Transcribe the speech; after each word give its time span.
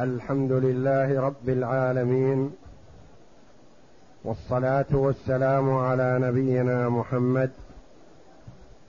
الحمد 0.00 0.52
لله 0.52 1.20
رب 1.20 1.48
العالمين 1.48 2.50
والصلاة 4.24 4.86
والسلام 4.92 5.70
على 5.70 6.18
نبينا 6.22 6.88
محمد 6.88 7.50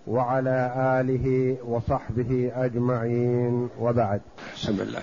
وعلى 0.08 0.74
آله 1.02 1.58
وصحبه 1.68 2.52
أجمعين 2.55 3.70
وبعد. 3.79 4.21
بسم 4.55 4.81
الله 4.81 5.02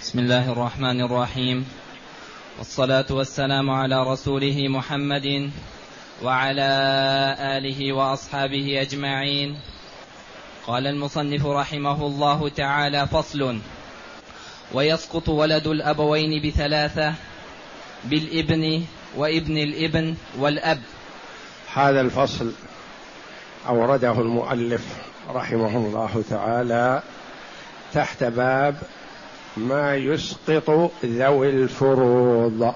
بسم 0.00 0.18
الله 0.18 0.52
الرحمن 0.52 1.00
الرحيم. 1.00 1.68
والصلاة 2.58 3.06
والسلام 3.10 3.70
على 3.70 4.12
رسوله 4.12 4.68
محمد 4.68 5.50
وعلى 6.24 6.70
آله 7.40 7.92
وأصحابه 7.92 8.80
أجمعين. 8.80 9.56
قال 10.66 10.86
المصنف 10.86 11.46
رحمه 11.46 12.06
الله 12.06 12.48
تعالى 12.48 13.06
فصل. 13.06 13.58
ويسقط 14.72 15.28
ولد 15.28 15.66
الأبوين 15.66 16.42
بثلاثة 16.42 17.14
بالإبن 18.04 18.82
وإبن 19.16 19.58
الإبن 19.58 20.14
والأب. 20.38 20.80
هذا 21.74 22.00
الفصل 22.00 22.52
أورده 23.68 24.12
المؤلف 24.12 24.82
رحمه 25.30 25.76
الله 25.76 26.24
تعالى 26.30 27.02
تحت 27.94 28.24
باب 28.24 28.76
ما 29.56 29.96
يسقط 29.96 30.90
ذوي 31.04 31.50
الفروض. 31.50 32.74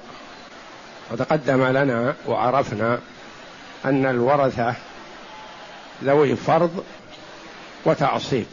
وتقدم 1.11 1.65
لنا 1.65 2.15
وعرفنا 2.27 2.99
أن 3.85 4.07
الورثة 4.07 4.75
ذوي 6.05 6.37
فرض 6.37 6.85
وتعصيب 7.85 8.47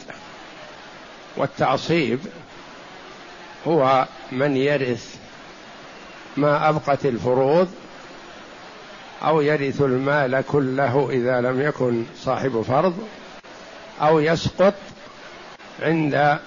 والتعصيب 1.37 2.19
هو 3.67 4.07
من 4.31 4.57
يرث 4.57 5.15
ما 6.37 6.69
أبقت 6.69 7.05
الفروض 7.05 7.71
أو 9.23 9.41
يرث 9.41 9.81
المال 9.81 10.43
كله 10.47 11.09
إذا 11.09 11.41
لم 11.41 11.61
يكن 11.61 12.03
صاحب 12.17 12.61
فرض 12.61 13.07
أو 14.01 14.19
يسقط 14.19 14.73
عند 15.81 16.39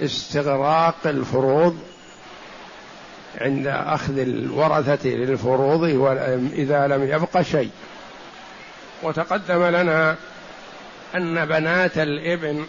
استغراق 0.00 1.06
الفروض 1.06 1.78
عند 3.40 3.66
أخذ 3.66 4.18
الورثة 4.18 5.08
للفروض 5.08 5.84
إذا 6.52 6.86
لم 6.86 7.02
يبق 7.02 7.40
شيء. 7.42 7.70
وتقدم 9.02 9.64
لنا 9.64 10.16
أن 11.14 11.44
بنات 11.46 11.98
الإبن 11.98 12.66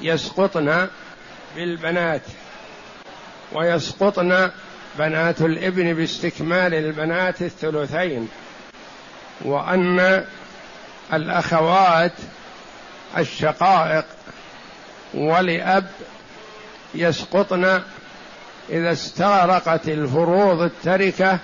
يسقطن 0.00 0.86
بالبنات. 1.56 2.22
ويسقطن 3.52 4.50
بنات 4.98 5.40
الإبن 5.40 5.94
باستكمال 5.94 6.74
البنات 6.74 7.42
الثلثين 7.42 8.28
وأن 9.44 10.24
الأخوات 11.12 12.12
الشقائق 13.18 14.04
ولأب 15.14 15.86
يسقطن 16.94 17.82
إذا 18.70 18.92
استغرقت 18.92 19.88
الفروض 19.88 20.62
التركة 20.62 21.38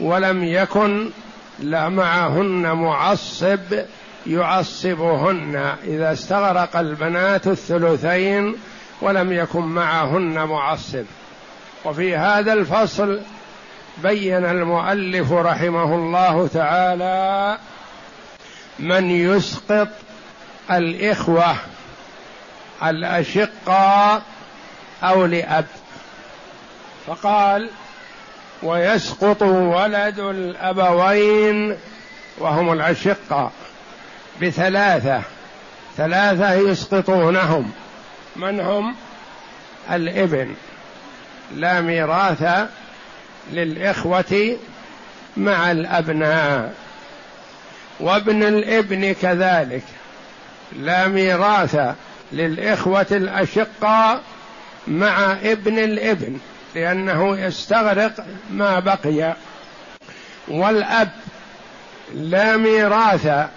ولم 0.00 0.44
يكن 0.44 1.10
لا 1.58 1.88
معهن 1.88 2.72
معصب 2.72 3.58
يعصبهن. 4.26 5.74
إذا 5.84 6.12
استغرق 6.12 6.76
البنات 6.76 7.46
الثلثين 7.46 8.56
ولم 9.00 9.32
يكن 9.32 9.60
معهن 9.60 10.44
معصب. 10.44 11.04
وفي 11.84 12.16
هذا 12.16 12.52
الفصل 12.52 13.20
بين 13.98 14.44
المؤلف 14.44 15.32
رحمه 15.32 15.94
الله 15.94 16.48
تعالى 16.48 17.58
من 18.78 19.10
يسقط 19.10 19.88
الإخوة 20.70 21.56
الأشقاء 22.82 24.22
أو 25.02 25.26
لأب. 25.26 25.66
فقال 27.06 27.70
ويسقط 28.62 29.42
ولد 29.42 30.18
الأبوين 30.18 31.76
وهم 32.38 32.72
الأشقاء 32.72 33.52
بثلاثة 34.42 35.22
ثلاثة 35.96 36.52
يسقطونهم. 36.52 37.72
من 38.36 38.60
هم؟ 38.60 38.94
الإبن. 39.90 40.54
لا 41.54 41.80
ميراث 41.80 42.68
للإخوة 43.52 44.56
مع 45.36 45.70
الأبناء. 45.70 46.74
وابن 48.00 48.42
الإبن 48.42 49.14
كذلك. 49.22 49.84
لا 50.72 51.08
ميراث 51.08 51.94
للإخوة 52.32 53.06
الأشقاء 53.10 54.20
مع 54.86 55.32
ابن 55.32 55.78
الإبن 55.78 56.38
لأنه 56.74 57.38
يستغرق 57.38 58.26
ما 58.50 58.78
بقي. 58.78 59.36
والأب 60.48 61.10
لا 62.14 62.56
ميراث 62.56 63.48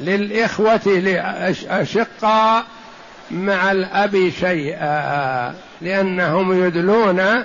للإخوة 0.00 0.80
الأشقاء 0.86 2.64
مع 3.30 3.72
الأب 3.72 4.32
شيئا 4.40 5.54
لأنهم 5.80 6.66
يدلون 6.66 7.44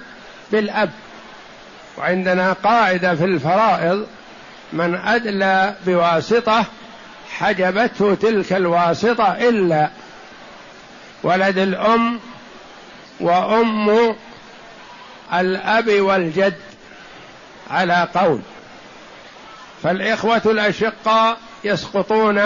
بالأب. 0.52 0.92
وعندنا 1.98 2.54
قاعدة 2.54 3.16
في 3.16 3.26
الفرائض 3.26 4.08
من 4.74 4.96
أدلى 4.96 5.76
بواسطة 5.86 6.66
حجبته 7.32 8.16
تلك 8.16 8.54
الواسطة 8.54 9.32
إلا 9.32 9.90
ولد 11.24 11.58
الأم 11.58 12.20
وأم 13.20 14.16
الأب 15.34 15.90
والجد 15.90 16.58
على 17.70 18.08
قول. 18.16 18.42
فالإخوة 19.84 20.42
الأشقاء 20.46 21.38
يسقطون 21.64 22.42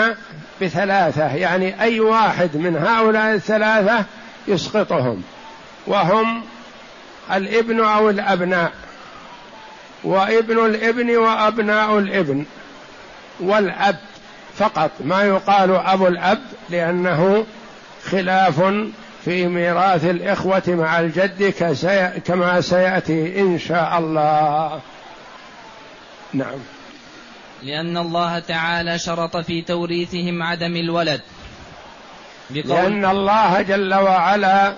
بثلاثة 0.62 1.34
يعني 1.34 1.82
أي 1.82 2.00
واحد 2.00 2.56
من 2.56 2.76
هؤلاء 2.76 3.34
الثلاثة 3.34 4.04
يسقطهم 4.48 5.22
وهم 5.86 6.42
الابن 7.32 7.84
أو 7.84 8.10
الأبناء 8.10 8.72
وابن 10.04 10.66
الابن 10.66 11.16
وأبناء 11.16 11.98
الابن 11.98 12.44
والأب 13.40 13.96
فقط 14.56 14.90
ما 15.00 15.22
يقال 15.22 15.76
أبو 15.76 16.06
الأب 16.06 16.42
لأنه 16.70 17.46
خلاف 18.04 18.62
في 19.24 19.46
ميراث 19.46 20.04
الإخوة 20.04 20.62
مع 20.68 21.00
الجد 21.00 21.54
كما 22.26 22.60
سيأتي 22.60 23.40
إن 23.40 23.58
شاء 23.58 23.98
الله. 23.98 24.80
نعم. 26.32 26.58
لأن 27.62 27.96
الله 27.96 28.38
تعالى 28.38 28.98
شرط 28.98 29.36
في 29.36 29.62
توريثهم 29.62 30.42
عدم 30.42 30.76
الولد. 30.76 31.20
لأن 32.50 33.04
الله 33.04 33.62
جل 33.62 33.94
وعلا 33.94 34.74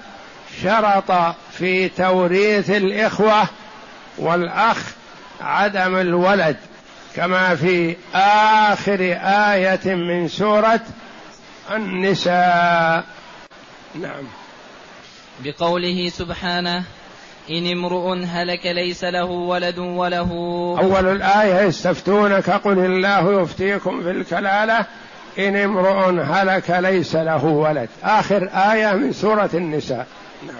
شرط 0.62 1.34
في 1.53 1.88
توريث 1.88 2.70
الإخوة 2.70 3.48
والأخ 4.19 4.78
عدم 5.41 5.97
الولد 5.97 6.56
كما 7.16 7.56
في 7.56 7.97
آخر 8.15 9.00
آية 9.53 9.94
من 9.94 10.28
سورة 10.28 10.81
النساء. 11.70 13.04
نعم. 13.94 14.25
بقوله 15.44 16.09
سبحانه 16.09 16.84
إن 17.50 17.72
امرؤ 17.72 18.25
هلك 18.26 18.66
ليس 18.66 19.05
له 19.05 19.25
ولد 19.25 19.78
وله. 19.78 20.31
أول 20.81 21.06
الآية 21.06 21.61
يستفتونك 21.61 22.50
قل 22.50 22.78
الله 22.78 23.43
يفتيكم 23.43 24.02
في 24.02 24.11
الكلالة. 24.11 24.87
إن 25.38 25.56
امرؤ 25.56 26.20
هلك 26.20 26.70
ليس 26.70 27.14
له 27.16 27.44
ولد. 27.44 27.88
آخر 28.02 28.49
آية 28.52 28.93
من 28.93 29.12
سورة 29.12 29.50
النساء. 29.55 30.06
نعم. 30.46 30.56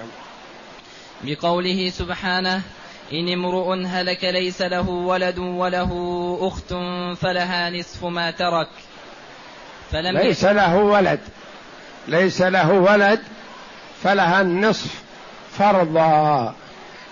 بقوله 1.25 1.91
سبحانه 1.91 2.61
إن 3.13 3.33
امرؤ 3.33 3.75
هلك 3.87 4.25
ليس 4.25 4.63
له 4.63 4.89
ولد 4.89 5.39
وله 5.39 6.39
أخت 6.41 6.75
فلها 7.21 7.71
نصف 7.71 8.05
ما 8.05 8.31
ترك. 8.31 8.69
فلم 9.93 10.19
ليس 10.19 10.45
له 10.45 10.77
ولد. 10.77 11.21
ليس 12.09 12.43
له 12.43 12.73
ولد 12.73 13.21
فلها 14.03 14.41
النصف 14.41 15.03
فرضا. 15.59 16.55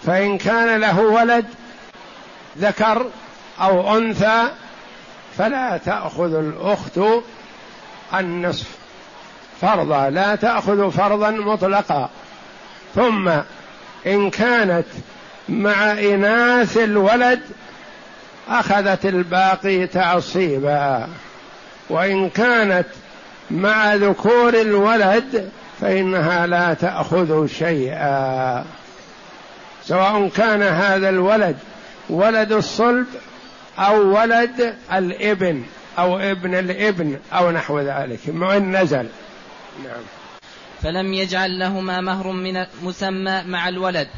فإن 0.06 0.38
كان 0.38 0.81
له 0.81 1.00
ولد 1.00 1.44
ذكر 2.58 3.06
أو 3.61 3.97
أنثى 3.99 4.43
فلا 5.38 5.76
تأخذ 5.76 6.35
الأخت 6.35 7.00
النصف. 8.14 8.67
فرضا 9.61 10.11
لا 10.11 10.35
تأخذ 10.35 10.91
فرضا 10.91 11.31
مطلقا. 11.31 12.11
ثم 12.94 13.29
إن 14.06 14.31
كانت 14.31 14.87
مع 15.49 15.93
إناث 15.93 16.76
الولد 16.76 17.41
أخذت 18.49 19.06
الباقي 19.06 19.87
تعصيبا. 19.87 21.08
وإن 21.91 22.31
كانت 22.31 22.87
مع 23.50 23.94
ذكور 23.94 24.55
الولد 24.55 25.50
فإنها 25.81 26.46
لا 26.46 26.75
تأخذ 26.75 27.46
شيئا. 27.46 28.64
سواء 29.91 30.29
كان 30.29 30.63
هذا 30.63 31.09
الولد 31.09 31.57
ولد 32.11 32.53
الصلب 32.53 33.07
أو 33.79 34.19
ولد 34.21 34.75
الابن 34.93 35.63
أو 35.99 36.19
ابن 36.19 36.55
الابن 36.55 37.19
أو 37.33 37.51
نحو 37.51 37.81
ذلك 37.81 38.21
وإن 38.29 38.77
نزل. 38.77 39.07
نعم. 39.85 40.03
فلم 40.83 41.15
يجعل 41.15 41.59
لهما 41.59 42.01
مهر 42.01 42.33
من 42.33 42.65
مسمى 42.83 43.43
مع 43.47 43.69
الولد 43.69 44.09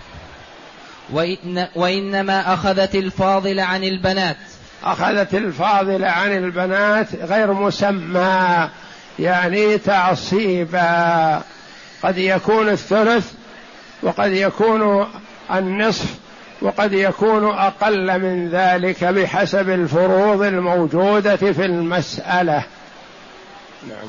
وإن 1.10 1.68
وإنما 1.74 2.54
أخذت 2.54 2.94
الفاضل 2.94 3.60
عن 3.60 3.84
البنات. 3.84 4.36
أخذت 4.84 5.34
الفاضل 5.34 6.04
عن 6.04 6.36
البنات 6.36 7.14
غير 7.14 7.52
مسمى 7.52 8.68
يعني 9.18 9.78
تعصيبا. 9.78 11.42
قد 12.02 12.18
يكون 12.18 12.68
الثلث 12.68 13.32
وقد 14.02 14.32
يكون 14.32 15.06
النصف 15.50 16.14
وقد 16.62 16.92
يكون 16.92 17.44
أقل 17.44 18.20
من 18.20 18.48
ذلك 18.48 19.04
بحسب 19.04 19.70
الفروض 19.70 20.42
الموجودة 20.42 21.36
في 21.36 21.64
المسألة. 21.64 22.64
نعم. 23.88 24.08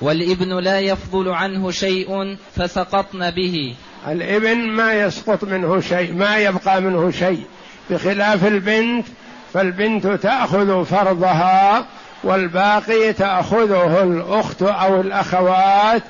والابن 0.00 0.58
لا 0.58 0.80
يفضل 0.80 1.28
عنه 1.28 1.70
شيء 1.70 2.36
فسقطن 2.56 3.30
به. 3.30 3.74
الابن 4.08 4.56
ما 4.58 4.92
يسقط 4.92 5.44
منه 5.44 5.80
شيء 5.80 6.12
ما 6.12 6.36
يبقى 6.38 6.80
منه 6.80 7.10
شيء. 7.10 7.44
بخلاف 7.90 8.46
البنت 8.46 9.06
فالبنت 9.54 10.06
تأخذ 10.06 10.84
فرضها 10.84 11.86
والباقي 12.24 13.12
تأخذه 13.12 14.02
الأخت 14.02 14.62
أو 14.62 15.00
الأخوات 15.00 16.02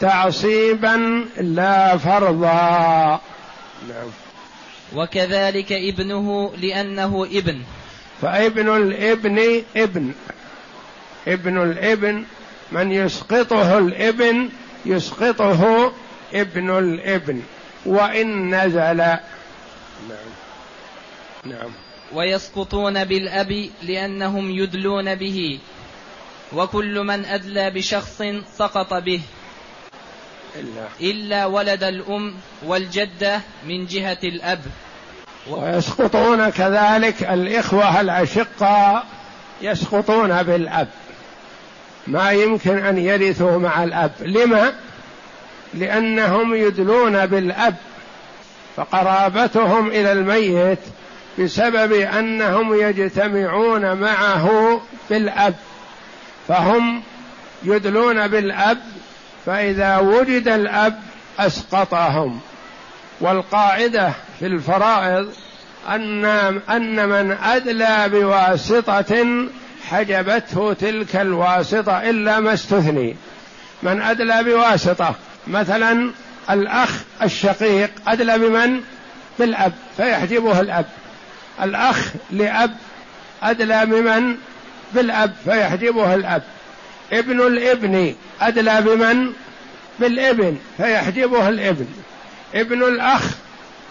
تعصيبا 0.00 1.24
لا 1.40 1.96
فرضا. 1.96 3.20
نعم. 3.88 4.10
وكذلك 4.94 5.72
ابنه 5.72 6.52
لأنه 6.56 7.28
ابن. 7.32 7.62
فابن 8.22 8.76
الابن 8.76 9.62
ابن. 9.76 10.12
ابن 11.28 11.62
الابن 11.62 12.24
من 12.72 12.92
يسقطه 12.92 13.78
الابن 13.78 14.48
يسقطه 14.86 15.92
ابن 16.34 16.78
الابن. 16.78 17.42
وإن 17.86 18.54
نزل. 18.54 18.96
نعم. 18.96 19.20
نعم. 21.44 21.70
ويسقطون 22.12 23.04
بالأب 23.04 23.70
لأنهم 23.82 24.50
يدلون 24.50 25.14
به. 25.14 25.58
وكل 26.52 27.00
من 27.00 27.24
أدلى 27.24 27.70
بشخص 27.70 28.22
سقط 28.58 28.94
به. 28.94 29.20
إلا, 30.60 30.86
إلا 31.00 31.46
ولد 31.46 31.82
الأم 31.82 32.34
والجدة 32.66 33.40
من 33.66 33.86
جهة 33.86 34.18
الأب. 34.24 34.60
ويسقطون 35.50 36.48
كذلك 36.48 37.22
الإخوة 37.22 38.00
الأشقاء 38.00 39.06
يسقطون 39.62 40.42
بالأب. 40.42 40.88
ما 42.06 42.30
يمكن 42.30 42.78
أن 42.78 42.98
يرثوا 42.98 43.58
مع 43.58 43.84
الأب. 43.84 44.12
لما؟ 44.20 44.72
لأنهم 45.74 46.54
يدلون 46.54 47.26
بالأب. 47.26 47.74
فقرابتهم 48.76 49.88
إلى 49.88 50.12
الميت 50.12 50.78
بسبب 51.38 51.92
أنهم 51.92 52.80
يجتمعون 52.80 53.92
معه 53.92 54.80
بالأب. 55.10 55.54
فهم 56.48 57.02
يدلون 57.64 58.28
بالأب 58.28 58.78
فإذا 59.46 59.98
وجد 59.98 60.48
الأب 60.48 61.00
أسقطهم 61.38 62.40
والقاعدة 63.20 64.12
في 64.38 64.46
الفرائض 64.46 65.32
أن 65.88 66.24
أن 66.70 67.08
من 67.08 67.36
أدلى 67.44 68.08
بواسطة 68.08 69.26
حجبته 69.90 70.72
تلك 70.72 71.16
الواسطة 71.16 72.10
إلا 72.10 72.40
ما 72.40 72.54
استثني 72.54 73.16
من 73.82 74.02
أدلى 74.02 74.42
بواسطة 74.44 75.14
مثلا 75.46 76.10
الأخ 76.50 76.90
الشقيق 77.22 77.90
أدلى 78.06 78.38
بمن؟ 78.38 78.80
بالأب 79.38 79.72
فيحجبه 79.96 80.60
الأب 80.60 80.86
الأخ 81.62 82.12
لأب 82.30 82.76
أدلى 83.42 83.86
بمن؟ 83.86 84.36
بالأب 84.94 85.32
فيحجبه 85.44 86.14
الأب 86.14 86.42
ابن 87.12 87.40
الابن. 87.40 88.14
أدلى 88.40 88.80
بمن؟ 88.80 89.32
بالابن 90.00 90.56
فيحجبه 90.76 91.48
الابن. 91.48 91.86
ابن 92.54 92.82
الأخ 92.82 93.22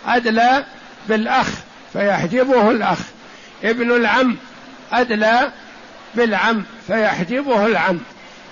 أدلى 0.07 0.63
بالأخ 1.09 1.47
فيحجبه 1.93 2.71
الأخ. 2.71 2.99
ابن 3.63 3.91
العم 3.91 4.37
أدلى 4.91 5.51
بالعم 6.15 6.63
فيحجبه 6.87 7.65
العم. 7.65 7.99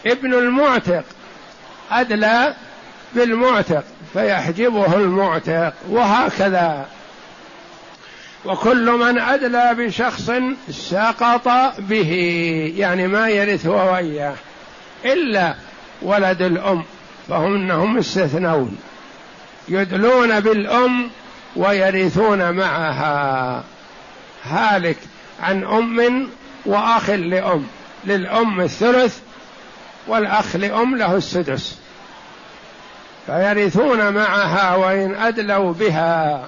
ابن 0.06 0.34
المعتق 0.34 1.04
أدلى 1.92 2.56
بالمعتق 3.16 3.84
فيحجبه 4.14 4.96
المعتق. 4.96 5.74
وهكذا. 5.90 6.88
وكل 8.46 8.92
من 8.92 9.20
أدلى 9.20 9.76
بشخص 9.78 10.32
سقط 10.70 11.48
به 11.80 12.12
يعني 12.78 13.08
ما 13.08 13.30
يرث 13.30 13.66
هو 13.66 13.94
وإياه 13.94 14.36
إلا 15.06 15.56
ولد 16.02 16.42
الأم 16.42 16.84
فهم 17.30 17.56
انهم 17.56 17.98
مستثنون 17.98 18.78
يدلون 19.70 20.40
بالأم 20.40 21.10
ويرثون 21.56 22.52
معها. 22.52 23.64
هالك 24.44 24.98
عن 25.42 25.64
أم 25.64 26.30
وأخ 26.66 27.10
لأم 27.10 27.68
للأم 28.06 28.62
الثلث 28.62 29.20
والأخ 30.08 30.56
لأم 30.56 30.96
له 30.96 31.16
السدس. 31.16 31.78
فيرثون 33.26 34.14
معها 34.14 34.76
وإن 34.76 35.16
أدلوا 35.16 35.74
بها. 35.74 36.48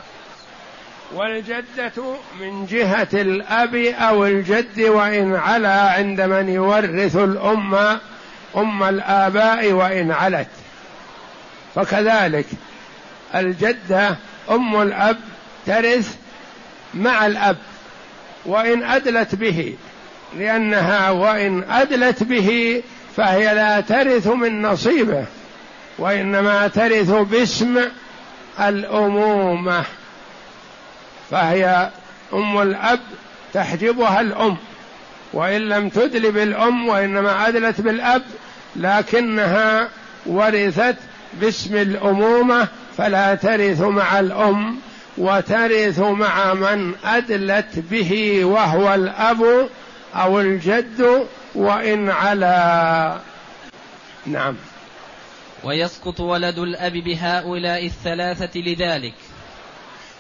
والجدة 1.14 2.04
من 2.42 2.66
جهة 2.66 3.08
الأب 3.14 3.76
أو 3.76 4.26
الجد 4.26 4.82
وإن 4.82 5.36
علا 5.36 5.92
عند 5.92 6.22
من 6.22 6.50
يورث 6.50 7.16
الأم 7.16 8.00
أم 8.56 8.84
الآباء 8.84 9.72
وإن 9.72 10.12
علت. 10.12 10.48
فكذلك 11.76 12.46
الجدة 13.36 14.18
أم 14.52 14.82
الأب 14.82 15.18
ترث 15.66 16.16
مع 16.94 17.26
الأب 17.26 17.58
وإن 18.46 18.84
أدلت 18.84 19.36
به 19.36 19.76
لأنها 20.38 21.10
وإن 21.10 21.64
أدلت 21.72 22.24
به 22.24 22.82
فهي 23.18 23.56
لا 23.56 23.82
ترث 23.82 24.28
من 24.28 24.62
نصيبه 24.62 25.26
وإنما 25.98 26.68
ترث 26.68 27.12
باسم 27.12 27.82
الأمومة. 28.60 29.84
فهي 31.32 31.90
أم 32.34 32.62
الأب 32.62 33.00
تحجبها 33.54 34.22
الأم 34.22 34.58
وإن 35.34 35.62
لم 35.62 35.90
تدل 35.90 36.32
بالأم 36.32 36.88
وإنما 36.88 37.48
أدلت 37.48 37.82
بالأب 37.82 38.22
لكنها 38.76 39.90
ورثت 40.26 40.96
باسم 41.42 41.76
الأمومة 41.76 42.68
فلا 42.98 43.36
ترث 43.36 43.82
مع 43.82 44.20
الأم 44.20 44.78
وترث 45.18 46.00
مع 46.00 46.54
من 46.54 46.94
أدلت 47.06 47.80
به 47.92 48.46
وهو 48.46 48.94
الأب 48.94 49.70
أو 50.16 50.40
الجد 50.40 51.28
وإن 51.56 52.10
على. 52.10 53.20
نعم. 54.26 54.56
ويسقط 55.64 56.20
ولد 56.20 56.60
الأب 56.60 56.94
بهؤلاء 56.94 57.86
الثلاثة 57.86 58.60
لذلك. 58.60 59.14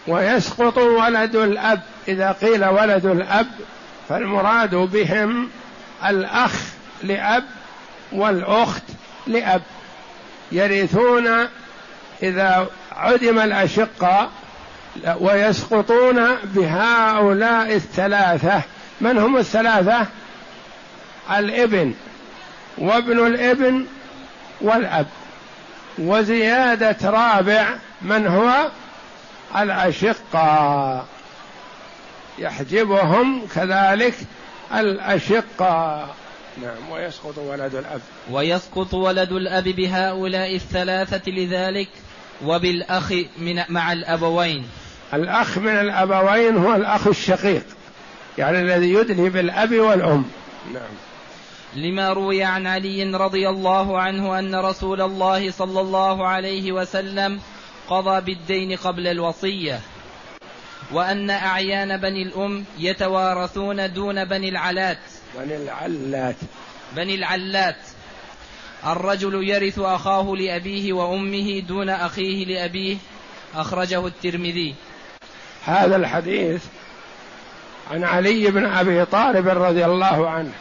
ويسقط 0.07 0.77
ولد 0.77 1.35
الأب 1.35 1.81
إذا 2.07 2.31
قيل 2.31 2.65
ولد 2.65 3.05
الأب 3.05 3.47
فالمراد 4.09 4.75
بهم 4.75 5.49
الأخ 6.05 6.53
لأب 7.03 7.43
والأخت 8.15 8.83
لأب 9.27 9.61
يرثون 10.51 11.47
إذا 12.23 12.67
عدم 12.91 13.39
الأشقة 13.39 14.29
ويسقطون 15.19 16.35
بهؤلاء 16.43 17.75
الثلاثة. 17.75 18.61
من 19.01 19.17
هم 19.17 19.37
الثلاثة؟ 19.37 20.05
الإبن 21.37 21.93
وابن 22.77 23.27
الإبن 23.27 23.85
والأب. 24.61 25.07
وزيادة 25.97 27.09
رابع 27.09 27.67
من 28.01 28.27
هو؟ 28.27 28.67
الأشقة. 29.57 31.05
يحجبهم 32.39 33.47
كذلك 33.55 34.15
الأشقة. 34.73 36.07
نعم 36.61 36.91
ويسقط 36.91 37.37
ولد 37.37 37.75
الأب. 37.75 38.01
ويسقط 38.31 38.93
ولد 38.93 39.31
الأب 39.31 39.63
بهؤلاء 39.63 40.55
الثلاثة 40.55 41.31
لذلك 41.31 41.89
وبالأخ 42.45 43.11
من 43.37 43.63
مع 43.69 43.93
الأبوين. 43.93 44.65
الأخ 45.13 45.57
من 45.57 45.79
الأبوين 45.79 46.57
هو 46.57 46.75
الأخ 46.75 47.07
الشقيق 47.07 47.65
يعني 48.37 48.61
الذي 48.61 48.93
يدلي 48.93 49.29
بالأب 49.29 49.73
والأم. 49.73 50.25
نعم. 50.73 50.91
لما 51.75 52.13
روي 52.13 52.43
عن 52.43 52.67
علي 52.67 53.03
رضي 53.03 53.49
الله 53.49 53.99
عنه 53.99 54.39
أن 54.39 54.55
رسول 54.55 55.01
الله 55.01 55.51
صلى 55.51 55.81
الله 55.81 56.27
عليه 56.27 56.71
وسلم 56.71 57.39
قضى 57.89 58.21
بالدين 58.21 58.75
قبل 58.77 59.07
الوصية 59.07 59.79
وأن 60.91 61.29
أعيان 61.29 61.97
بني 61.97 62.23
الأم 62.23 62.65
يتوارثون 62.79 63.93
دون 63.93 64.25
بني 64.25 64.49
العلات 64.49 64.97
بني 65.37 65.55
العلات 65.55 66.35
بني 66.95 67.15
العلات. 67.15 67.77
الرجل 68.85 69.49
يرث 69.49 69.79
أخاه 69.79 70.35
لأبيه 70.35 70.93
وأمه 70.93 71.59
دون 71.59 71.89
أخيه 71.89 72.45
لأبيه 72.45 72.97
أخرجه 73.55 74.07
الترمذي. 74.07 74.75
هذا 75.65 75.95
الحديث 75.95 76.63
عن 77.91 78.03
علي 78.03 78.51
بن 78.51 78.65
أبي 78.65 79.05
طالب 79.05 79.47
رضي 79.47 79.85
الله 79.85 80.29
عنه 80.29 80.51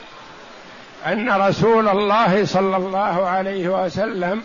أن 1.06 1.30
رسول 1.30 1.88
الله 1.88 2.44
صلى 2.44 2.76
الله 2.76 3.26
عليه 3.26 3.84
وسلم 3.84 4.42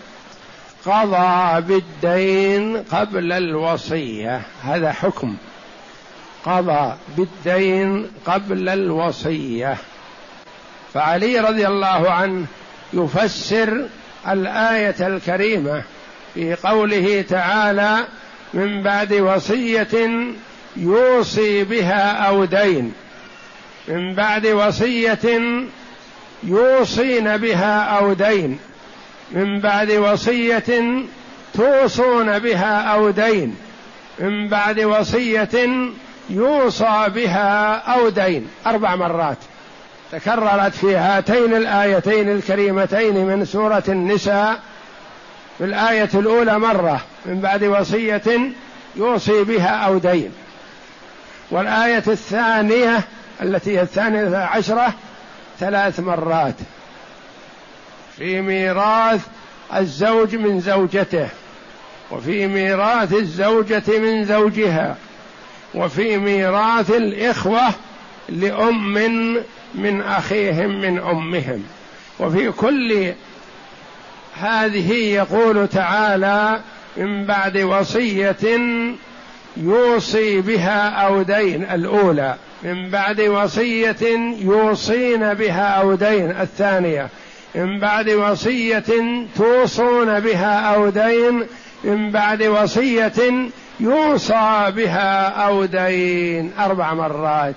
قضى 0.86 1.62
بالدين 1.62 2.84
قبل 2.84 3.32
الوصية. 3.32 4.42
هذا 4.64 4.92
حكم. 4.92 5.38
قضى 6.46 6.96
بالدين 7.18 8.12
قبل 8.26 8.70
الوصية. 8.70 9.78
فعلي 10.94 11.40
رضي 11.40 11.68
الله 11.68 12.12
عنه 12.12 12.46
يفسر 12.94 13.88
الآية 14.28 15.08
الكريمة 15.08 15.84
في 16.34 16.56
قوله 16.56 17.26
تعالى 17.30 18.06
من 18.54 18.84
بعد 18.84 19.14
وصية 19.14 20.10
يوصي 20.78 21.64
بها 21.64 22.12
أو 22.12 22.46
دين. 22.46 22.94
من 23.88 24.16
بعد 24.16 24.48
وصية 24.48 25.40
يوصين 26.44 27.38
بها 27.38 27.82
أو 27.84 28.14
دين. 28.14 28.60
من 29.32 29.60
بعد 29.60 29.92
وصية 29.92 31.04
توصون 31.54 32.40
بها 32.40 32.82
أو 32.82 33.10
دين. 33.10 33.56
من 34.20 34.48
بعد 34.48 34.80
وصية 34.80 35.68
يوصى 36.30 37.06
بها 37.16 37.76
أو 37.76 38.10
دين. 38.10 38.48
أربع 38.68 38.96
مرات. 38.96 39.38
تكررت 40.12 40.76
في 40.76 40.96
هاتين 40.96 41.56
الآيتين 41.56 42.32
الكريمتين 42.32 43.26
من 43.26 43.46
سورة 43.46 43.84
النساء. 43.88 44.60
في 45.58 45.66
الآية 45.66 46.10
الأولى 46.14 46.60
مرة 46.60 47.02
من 47.26 47.40
بعد 47.42 47.64
وصية 47.64 48.52
يوصي 48.96 49.44
بها 49.44 49.70
أو 49.70 49.98
دين. 49.98 50.32
والآية 51.52 52.04
الثانية 52.08 53.02
التي 53.42 53.78
هي 53.78 53.82
الثانية 53.82 54.38
عشرة 54.38 54.94
ثلاث 55.60 56.00
مرات. 56.00 56.56
في 58.18 58.42
ميراث 58.42 59.22
الزوج 59.76 60.36
من 60.36 60.60
زوجته 60.60 61.28
وفي 62.12 62.48
ميراث 62.48 63.14
الزوجة 63.14 64.00
من 64.00 64.26
زوجها 64.26 64.96
وفي 65.76 66.18
ميراث 66.18 66.92
الإخوة 66.92 67.74
لأم 68.32 68.94
من 69.76 70.02
أخيهم 70.02 70.82
من 70.82 71.00
أمهم. 71.00 71.64
وفي 72.20 72.52
كل 72.52 73.14
هذه 74.40 74.94
يقول 74.94 75.68
تعالى 75.68 76.60
من 76.98 77.26
بعد 77.26 77.58
وصية 77.58 78.60
يوصي 79.58 80.42
بها 80.42 80.90
أو 80.90 81.22
دين 81.22 81.64
الأولى. 81.64 82.36
من 82.64 82.90
بعد 82.90 83.22
وصية 83.22 84.36
يوصين 84.42 85.34
بها 85.34 85.68
أو 85.68 85.96
دين 85.96 86.32
الثانية. 86.32 87.10
من 87.56 87.80
بعد 87.80 88.10
وصية 88.10 88.84
توصون 89.36 90.20
بها 90.20 90.76
أو 90.76 90.90
دين. 90.90 91.44
من 91.84 92.12
بعد 92.12 92.44
وصية 92.44 93.50
يوصى 93.80 94.72
بها 94.76 95.28
أو 95.28 95.66
دين. 95.66 96.52
أربع 96.60 96.94
مرات. 96.94 97.56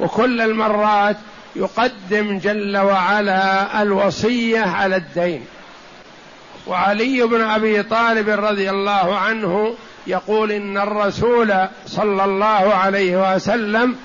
وكل 0.00 0.40
المرات 0.40 1.16
يقدم 1.56 2.38
جل 2.38 2.76
وعلا 2.76 3.82
الوصية 3.82 4.60
على 4.60 4.96
الدين. 4.96 5.44
وعلي 6.66 7.22
بن 7.22 7.40
أبي 7.40 7.82
طالب 7.82 8.28
رضي 8.28 8.70
الله 8.70 9.18
عنه 9.18 9.74
يقول 10.06 10.52
إن 10.52 10.78
الرسول 10.78 11.54
صلى 11.86 12.24
الله 12.24 12.74
عليه 12.74 13.34
وسلم 13.34 13.96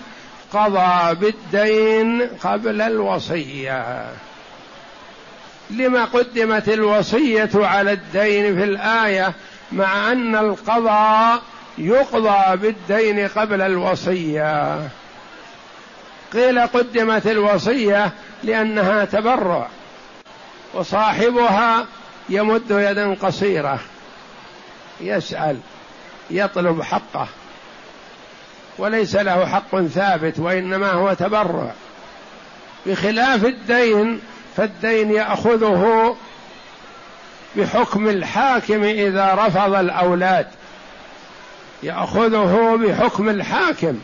قضى 0.54 1.16
بالدين 1.16 2.22
قبل 2.44 2.82
الوصية. 2.82 4.06
لما 5.70 6.06
قدمت 6.06 6.70
الوصية 6.70 7.50
على 7.56 7.92
الدين 7.92 8.56
في 8.56 8.64
الآية 8.64 9.34
مع 9.72 10.12
أن 10.12 10.36
القضاء 10.36 11.42
يقضى 11.78 12.58
بالدين 12.58 13.28
قبل 13.28 13.62
الوصية. 13.62 14.80
قيل 16.34 16.60
قدمت 16.60 17.28
الوصية 17.28 18.12
لأنها 18.44 19.06
تبرع 19.06 19.68
وصاحبها 20.74 21.86
يمد 22.30 22.72
يدا 22.72 23.14
قصيرة 23.14 23.80
يسأل 25.02 25.58
يطلب 26.32 26.82
حقه 26.82 27.28
وليس 28.78 29.16
له 29.16 29.46
حق 29.46 29.82
ثابت 29.82 30.40
وإنما 30.40 30.92
هو 30.92 31.14
تبرع. 31.14 31.72
بخلاف 32.86 33.46
الدين 33.46 34.22
فالدين 34.58 35.12
يأخذه 35.12 36.16
بحكم 37.56 38.10
الحاكم 38.10 38.84
إذا 38.84 39.34
رفض 39.34 39.74
الأولاد 39.74 40.48
يأخذه 41.84 42.80
بحكم 42.82 43.30
الحاكم. 43.30 44.00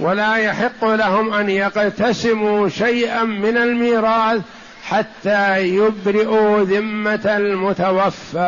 ولا 0.00 0.36
يحق 0.36 0.84
لهم 0.84 1.32
أن 1.32 1.50
يقتسموا 1.50 2.68
شيئا 2.68 3.24
من 3.24 3.56
الميراث 3.56 4.40
حتى 4.84 5.60
يبرئوا 5.60 6.62
ذمة 6.62 7.36
المتوفى. 7.36 8.38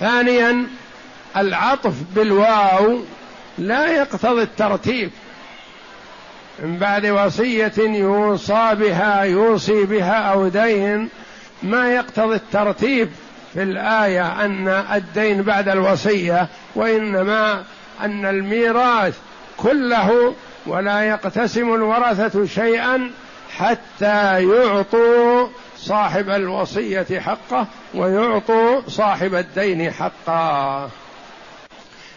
ثانيا 0.00 0.66
العطف 1.36 1.94
بالواو 2.14 3.00
لا 3.58 3.86
يقتضي 3.86 4.42
الترتيب. 4.42 5.10
من 6.58 6.78
بعد 6.78 7.06
وصية 7.06 7.72
يوصى 7.78 8.74
بها 8.74 9.22
يوصي 9.22 9.84
بها 9.84 10.14
أو 10.14 10.48
دين 10.48 11.08
ما 11.62 11.94
يقتضي 11.94 12.34
الترتيب 12.34 13.08
في 13.54 13.62
الآية 13.62 14.44
أن 14.44 14.68
الدين 14.68 15.42
بعد 15.42 15.68
الوصية 15.68 16.48
وإنما 16.74 17.64
أن 18.00 18.26
الميراث 18.26 19.14
كله 19.56 20.34
ولا 20.66 21.00
يقتسم 21.00 21.74
الورثة 21.74 22.46
شيئا 22.46 23.10
حتى 23.56 24.44
يعطوا 24.48 25.48
صاحب 25.76 26.28
الوصية 26.28 27.20
حقه 27.20 27.66
ويعطوا 27.94 28.80
صاحب 28.88 29.34
الدين 29.34 29.90
حقه. 29.90 30.88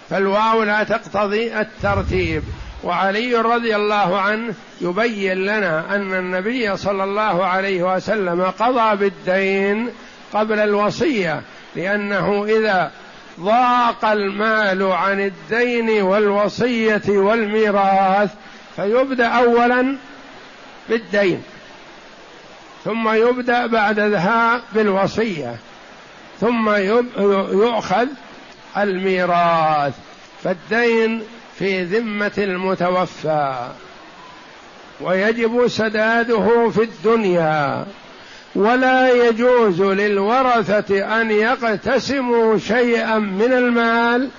فالواو 0.09 0.63
لا 0.63 0.83
تقتضي 0.83 1.59
الترتيب. 1.59 2.43
وعلي 2.83 3.35
رضي 3.35 3.75
الله 3.75 4.21
عنه 4.21 4.53
يبين 4.81 5.37
لنا 5.37 5.95
أن 5.95 6.13
النبي 6.13 6.77
صلى 6.77 7.03
الله 7.03 7.45
عليه 7.45 7.95
وسلم 7.95 8.43
قضى 8.43 8.95
بالدين 8.95 9.89
قبل 10.33 10.59
الوصية 10.59 11.41
لأنه 11.75 12.45
إذا 12.45 12.91
ضاق 13.39 14.05
المال 14.05 14.83
عن 14.83 15.21
الدين 15.21 16.01
والوصية 16.01 17.01
والميراث 17.07 18.29
فيبدأ 18.75 19.27
اولا 19.27 19.97
بالدين 20.89 21.43
ثم 22.85 23.09
يبدأ 23.09 23.67
بعد 23.67 23.99
ذها 23.99 24.61
بالوصية 24.73 25.55
ثم 26.41 26.69
يؤخذ 26.69 28.07
الميراث. 28.77 29.93
فالدين 30.43 31.23
في 31.59 31.83
ذمة 31.83 32.31
المتوفى 32.37 33.69
ويجب 35.01 35.67
سداده 35.67 36.69
في 36.69 36.83
الدنيا. 36.83 37.85
ولا 38.57 39.27
يجوز 39.27 39.81
للورثة 39.81 41.21
أن 41.21 41.31
يقتسموا 41.31 42.57
شيئا 42.57 43.17
من 43.17 43.53
المال 43.53 44.29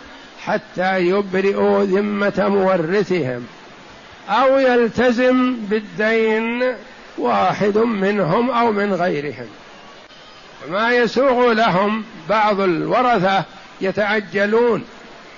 حتى 0.45 0.99
يبرئوا 0.99 1.85
ذمة 1.85 2.49
مورثهم 2.49 3.47
أو 4.29 4.59
يلتزم 4.59 5.57
بالدين 5.57 6.75
واحد 7.19 7.79
منهم 7.79 8.51
أو 8.51 8.73
من 8.73 8.95
غيرهم. 8.95 9.47
ما 10.71 10.93
يسوغ 10.93 11.53
لهم 11.53 12.05
بعض 12.29 12.61
الورثة 12.61 13.45
يتعجلون 13.81 14.85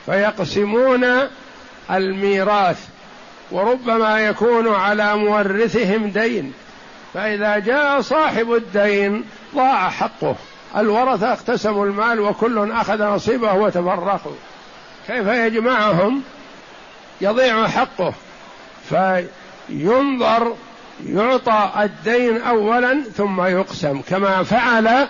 فيقسمون 0.06 1.06
الميراث 1.90 2.78
وربما 3.50 4.20
يكون 4.20 4.68
على 4.74 5.16
مورثهم 5.16 6.10
دين. 6.10 6.52
فإذا 7.14 7.58
جاء 7.58 8.00
صاحب 8.00 8.52
الدين 8.52 9.24
ضاع 9.54 9.90
حقه. 9.90 10.36
الورثة 10.76 11.32
اقتسموا 11.32 11.86
المال 11.86 12.20
وكل 12.20 12.72
أخذ 12.72 13.02
نصيبه 13.02 13.52
وتفرقوا 13.52 14.32
كيف 15.06 15.26
يجمعهم؟ 15.26 16.22
يضيع 17.20 17.68
حقه. 17.68 18.14
فينظر 18.88 20.54
يعطى 21.06 21.70
الدين 21.80 22.42
اولا 22.42 23.04
ثم 23.16 23.42
يقسم. 23.42 24.00
كما 24.00 24.42
فعل 24.42 25.08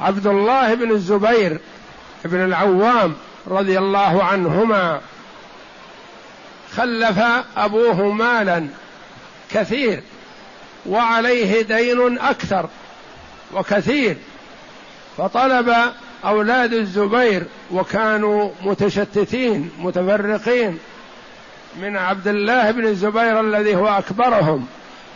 عبد 0.00 0.26
الله 0.26 0.74
بن 0.74 0.90
الزبير 0.90 1.58
بن 2.24 2.44
العوام 2.44 3.14
رضي 3.48 3.78
الله 3.78 4.24
عنهما. 4.24 5.00
خلف 6.76 7.18
أبوه 7.56 8.12
مالا 8.12 8.66
كثير. 9.50 10.02
وعليه 10.86 11.62
دين 11.62 12.18
أكثر 12.18 12.68
وكثير. 13.54 14.16
فطلب 15.18 15.74
أولاد 16.24 16.72
الزبير 16.72 17.44
وكانوا 17.70 18.50
متشتتين 18.62 19.70
متفرقين 19.78 20.78
من 21.80 21.96
عبد 21.96 22.28
الله 22.28 22.70
بن 22.70 22.86
الزبير 22.86 23.40
الذي 23.40 23.76
هو 23.76 23.88
أكبرهم 23.88 24.66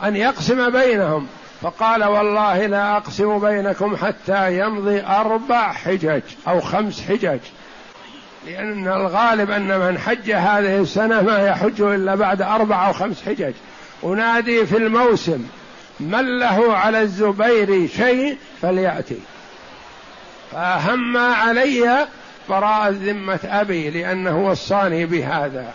أن 0.04 0.16
يقسم 0.16 0.70
بينهم. 0.70 1.26
فقال 1.62 2.04
والله 2.04 2.66
لا 2.66 2.96
أقسم 2.96 3.38
بينكم 3.38 3.96
حتى 3.96 4.58
يمضي 4.58 5.00
أربع 5.00 5.72
حجج 5.72 6.22
أو 6.48 6.60
خمس 6.60 7.00
حجج. 7.00 7.38
لأن 8.46 8.88
الغالب 8.88 9.50
أن 9.50 9.78
من 9.78 9.98
حج 9.98 10.30
هذه 10.30 10.80
السنة 10.80 11.22
ما 11.22 11.46
يحج 11.46 11.80
إلا 11.80 12.14
بعد 12.14 12.42
أربع 12.42 12.88
أو 12.88 12.92
خمس 12.92 13.22
حجج. 13.22 13.52
انادي 14.04 14.66
في 14.66 14.76
الموسم 14.76 15.46
من 16.00 16.38
له 16.38 16.76
على 16.76 17.02
الزبير 17.02 17.88
شيء 17.88 18.36
فليأتي. 18.62 19.18
فأهم 20.52 21.16
علي 21.16 22.06
براءة 22.48 22.88
ذمة 22.88 23.40
أبي 23.44 23.90
لأنه 23.90 24.38
وصاني 24.38 25.06
بهذا. 25.06 25.72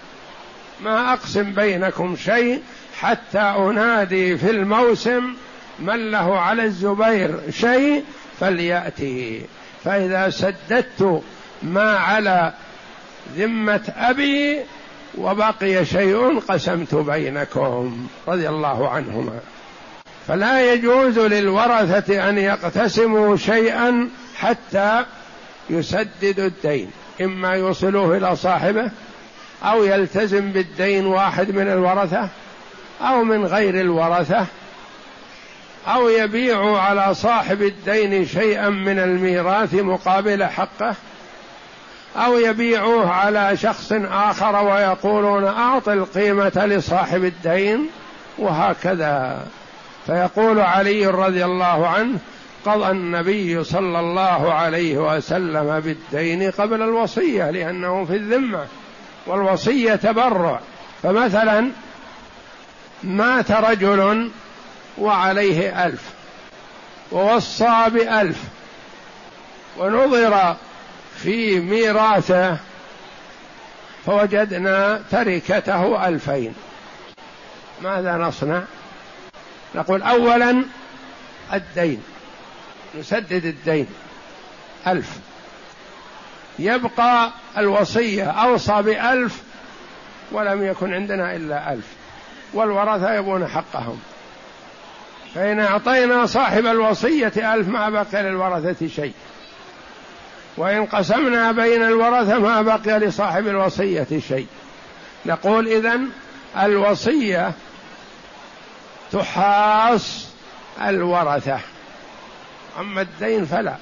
ما 0.81 1.13
أقسم 1.13 1.53
بينكم 1.53 2.15
شيء 2.15 2.61
حتى 2.99 3.39
أنادي 3.39 4.37
في 4.37 4.49
الموسم 4.49 5.33
من 5.79 6.11
له 6.11 6.39
على 6.39 6.63
الزبير 6.63 7.39
شيء 7.49 8.03
فليأتي. 8.39 9.41
فإذا 9.83 10.29
سددت 10.29 11.21
ما 11.63 11.97
على 11.97 12.53
ذمة 13.37 13.93
أبي 13.97 14.59
وبقي 15.17 15.85
شيء 15.85 16.39
قسمت 16.39 16.95
بينكم 16.95 18.07
رضي 18.27 18.49
الله 18.49 18.89
عنهما. 18.89 19.39
فلا 20.27 20.73
يجوز 20.73 21.19
للورثة 21.19 22.29
أن 22.29 22.37
يقتسموا 22.37 23.37
شيئا 23.37 24.09
حتى 24.35 25.05
يسددوا 25.69 26.45
الدين. 26.45 26.91
إما 27.21 27.53
يوصلوه 27.53 28.17
إلى 28.17 28.35
صاحبه 28.35 28.91
أو 29.63 29.83
يلتزم 29.83 30.51
بالدين 30.51 31.05
واحد 31.05 31.51
من 31.51 31.67
الورثة 31.67 32.29
أو 33.01 33.23
من 33.23 33.45
غير 33.45 33.81
الورثة 33.81 34.45
أو 35.87 36.09
يبيع 36.09 36.77
على 36.77 37.13
صاحب 37.13 37.61
الدين 37.61 38.25
شيئا 38.25 38.69
من 38.69 38.99
الميراث 38.99 39.73
مقابل 39.73 40.43
حقه 40.43 40.95
أو 42.15 42.37
يبيعوه 42.37 43.11
على 43.11 43.57
شخص 43.57 43.93
آخر 44.11 44.65
ويقولون 44.65 45.43
أعط 45.43 45.89
القيمة 45.89 46.65
لصاحب 46.65 47.23
الدين 47.23 47.89
وهكذا. 48.37 49.45
فيقول 50.07 50.59
علي 50.59 51.07
رضي 51.07 51.45
الله 51.45 51.87
عنه 51.87 52.19
قضى 52.65 52.91
النبي 52.91 53.63
صلى 53.63 53.99
الله 53.99 54.53
عليه 54.53 54.97
وسلم 54.97 55.79
بالدين 55.79 56.51
قبل 56.51 56.81
الوصية 56.81 57.49
لأنه 57.51 58.05
في 58.05 58.15
الذمة 58.15 58.65
والوصية 59.27 59.95
تبرع. 59.95 60.59
فمثلا 61.03 61.69
مات 63.03 63.51
رجل 63.51 64.29
وعليه 64.97 65.85
ألف 65.85 66.03
ووصى 67.11 67.85
بألف 67.87 68.37
ونظر 69.77 70.55
في 71.23 71.59
ميراثه 71.59 72.57
فوجدنا 74.05 75.01
تركته 75.11 76.07
ألفين. 76.07 76.53
ماذا 77.81 78.17
نصنع؟ 78.17 78.63
نقول 79.75 80.01
أولا 80.01 80.63
الدين 81.53 82.03
نسدد 82.99 83.45
الدين. 83.45 83.87
ألف. 84.87 85.19
يبقى 86.59 87.31
الوصية 87.57 88.23
أوصى 88.23 88.81
بألف 88.81 89.41
ولم 90.31 90.65
يكن 90.65 90.93
عندنا 90.93 91.35
إلا 91.35 91.73
ألف. 91.73 91.85
والورثة 92.53 93.13
يبون 93.13 93.47
حقهم. 93.47 93.99
فإن 95.35 95.59
أعطينا 95.59 96.25
صاحب 96.25 96.65
الوصية 96.65 97.53
ألف 97.53 97.67
ما 97.67 97.89
بقي 97.89 98.23
للورثة 98.23 98.87
شيء. 98.87 99.13
وإن 100.57 100.85
قسمنا 100.85 101.51
بين 101.51 101.83
الورثة 101.83 102.39
ما 102.39 102.61
بقي 102.61 102.99
لصاحب 102.99 103.47
الوصية 103.47 104.07
شيء. 104.27 104.47
نقول 105.25 105.67
إذن 105.67 106.09
الوصية 106.57 107.51
تحاص 109.11 110.27
الورثة. 110.81 111.59
أما 112.79 113.01
الدين 113.01 113.45
فلا. 113.45 113.75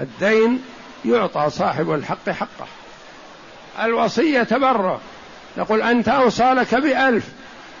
الدين 0.00 0.62
يعطى 1.04 1.50
صاحب 1.50 1.92
الحق 1.92 2.30
حقه. 2.30 2.66
الوصية 3.82 4.42
تبرع. 4.42 4.98
نقول 5.58 5.82
أنت 5.82 6.08
أوصى 6.08 6.52
لك 6.52 6.74
بألف 6.74 7.28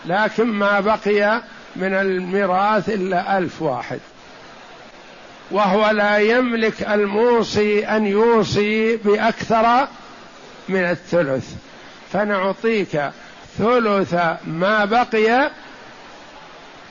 لكن 0.06 0.44
ما 0.44 0.80
بقي 0.80 1.42
من 1.76 1.94
الميراث 1.94 2.88
إلا 2.88 3.38
ألف 3.38 3.62
واحد. 3.62 4.00
وهو 5.50 5.90
لا 5.90 6.18
يملك 6.18 6.82
الموصي 6.82 7.86
أن 7.86 8.06
يوصي 8.06 8.96
بأكثر 8.96 9.88
من 10.68 10.84
الثلث. 10.84 11.54
فنعطيك 12.12 13.10
ثلث 13.58 14.14
ما 14.46 14.84
بقي 14.84 15.50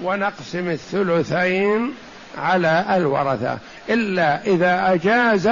ونقسم 0.04 0.70
الثلثين 0.70 1.94
على 2.38 2.86
الورثة. 2.90 3.58
إلا 3.90 4.44
إذا 4.46 4.94
أجاز 4.94 5.50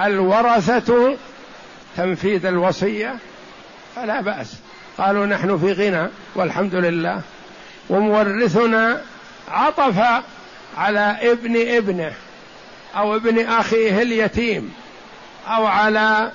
الورثة 0.00 1.16
تنفيذ 1.96 2.46
الوصية 2.46 3.14
فلا 3.96 4.20
بأس. 4.20 4.56
قالوا 4.98 5.26
نحن 5.26 5.58
في 5.58 5.72
غنى 5.72 6.08
والحمد 6.34 6.74
لله. 6.74 7.20
ومورثنا 7.90 9.00
عطف 9.50 10.22
على 10.76 11.16
ابن 11.22 11.56
ابنه 11.56 12.12
أو 12.96 13.16
ابن 13.16 13.46
أخيه 13.46 14.02
اليتيم 14.02 14.72
أو 15.48 15.66
على 15.66 16.30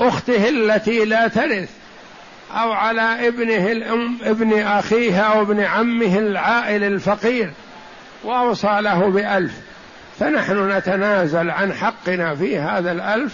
أخته 0.00 0.48
التي 0.48 1.04
لا 1.04 1.28
ترث 1.28 1.68
أو 2.52 2.72
على 2.72 3.28
ابنه 3.28 3.72
الأم 3.72 4.18
ابن 4.22 4.60
أخيه 4.60 5.20
أو 5.20 5.42
ابن 5.42 5.60
عمه 5.60 6.18
العائل 6.18 6.84
الفقير 6.84 7.52
وأوصى 8.24 8.78
له 8.80 9.10
بألف. 9.10 9.52
فنحن 10.20 10.70
نتنازل 10.70 11.50
عن 11.50 11.72
حقنا 11.72 12.34
في 12.34 12.58
هذا 12.58 12.92
الألف 12.92 13.32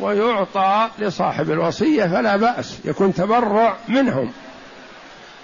ويعطى 0.00 0.88
لصاحب 0.98 1.50
الوصية 1.50 2.04
فلا 2.04 2.36
بأس 2.36 2.78
يكون 2.84 3.14
تبرع 3.14 3.76
منهم. 3.88 4.32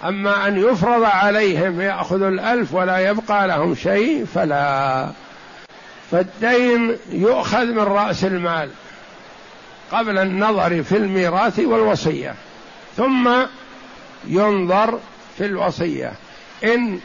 أما 0.07 0.47
أن 0.47 0.57
يفرض 0.57 1.03
عليهم 1.03 1.81
يأخذ 1.81 2.21
الألف 2.21 2.73
ولا 2.73 2.97
يبقى 2.97 3.47
لهم 3.47 3.75
شيء 3.75 4.25
فلا. 4.35 5.09
فالدين 6.11 6.97
يؤخذ 7.11 7.65
من 7.65 7.79
رأس 7.79 8.23
المال 8.23 8.69
قبل 9.91 10.17
النظر 10.17 10.83
في 10.83 10.97
الميراث 10.97 11.59
والوصية 11.59 12.35
ثم 12.97 13.29
ينظر 14.27 14.99
في 15.37 15.45
الوصية. 15.45 16.13
إن 16.63 16.99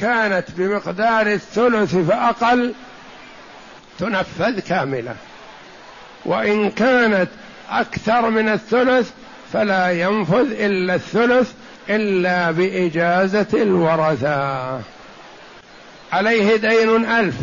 كانت 0.00 0.44
بمقدار 0.56 1.26
الثلث 1.26 1.96
فأقل 1.96 2.74
تنفذ 3.98 4.60
كاملة 4.60 5.16
وإن 6.24 6.70
كانت 6.70 7.28
أكثر 7.70 8.30
من 8.30 8.48
الثلث 8.48 9.10
فلا 9.52 9.90
ينفذ 9.90 10.64
إلا 10.64 10.94
الثلث 10.94 11.52
إلا 11.90 12.50
بإجازة 12.50 13.46
الورثة. 13.54 14.80
عليه 16.12 16.56
دين 16.56 17.04
ألف 17.10 17.34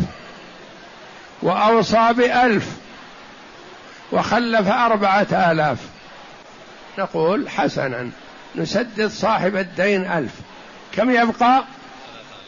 وأوصى 1.42 2.12
بألف 2.12 2.66
وخلف 4.12 4.68
أربعة 4.68 5.26
آلاف. 5.32 5.78
نقول 6.98 7.48
حسنا 7.48 8.10
نسدد 8.56 9.06
صاحب 9.06 9.56
الدين 9.56 10.12
ألف. 10.12 10.32
كم 10.92 11.10
يبقى؟ 11.10 11.64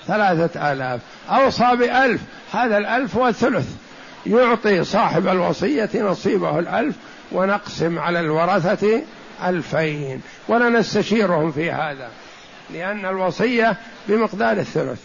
ثلاثة 0.07 0.73
آلاف. 0.73 1.01
أوصى 1.31 1.77
بألف 1.77 2.21
هذا 2.53 2.79
الألف 2.79 3.17
والثلث 3.17 3.67
يعطي 4.27 4.85
صاحب 4.85 5.29
الوصية 5.29 5.91
نصيبه 5.95 6.59
الألف 6.59 6.95
ونقسم 7.33 7.99
على 7.99 8.21
الورثة 8.21 9.03
ألفين. 9.45 10.23
ولا 10.49 10.69
نستشيرهم 10.69 11.53
في 11.53 11.71
هذا 11.71 12.11
لأن 12.71 13.07
الوصية 13.07 13.77
بمقدار 14.09 14.53
الثلث. 14.53 15.01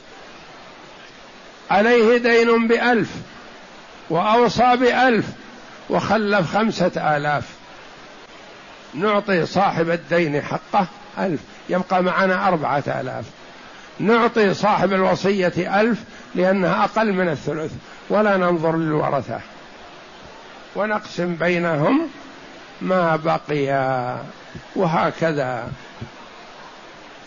عليه 1.72 2.18
دين 2.18 2.68
بألف 2.68 3.10
وأوصى 4.10 4.76
بألف 4.76 5.26
وخلف 5.89 6.58
خمسة 6.58 7.18
آلاف. 7.18 7.44
نعطي 8.94 9.46
صاحب 9.46 9.89
الدين 9.89 10.42
حقه 10.42 10.88
ألف 11.20 11.39
يبقى 11.70 12.04
معنا 12.04 12.48
أربعة 12.48 12.84
آلاف. 12.88 13.26
نعطي 14.00 14.54
صاحب 14.54 14.94
الوصية 14.94 15.82
ألف 15.82 16.00
لأنها 16.36 16.84
أقل 16.84 17.13
من 17.13 17.30
الثلث. 17.30 17.72
ولا 18.10 18.38
ننظر 18.38 18.78
للورثة. 18.78 19.39
ونقسم 20.76 21.36
بينهم 21.36 22.10
ما 22.82 23.15
بقي 23.15 24.15
وهكذا. 24.76 25.72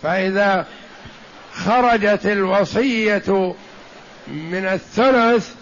فإذا 0.02 0.66
خرجت 1.52 2.26
الوصية 2.26 3.54
من 4.28 4.64
الثلث 4.64 5.54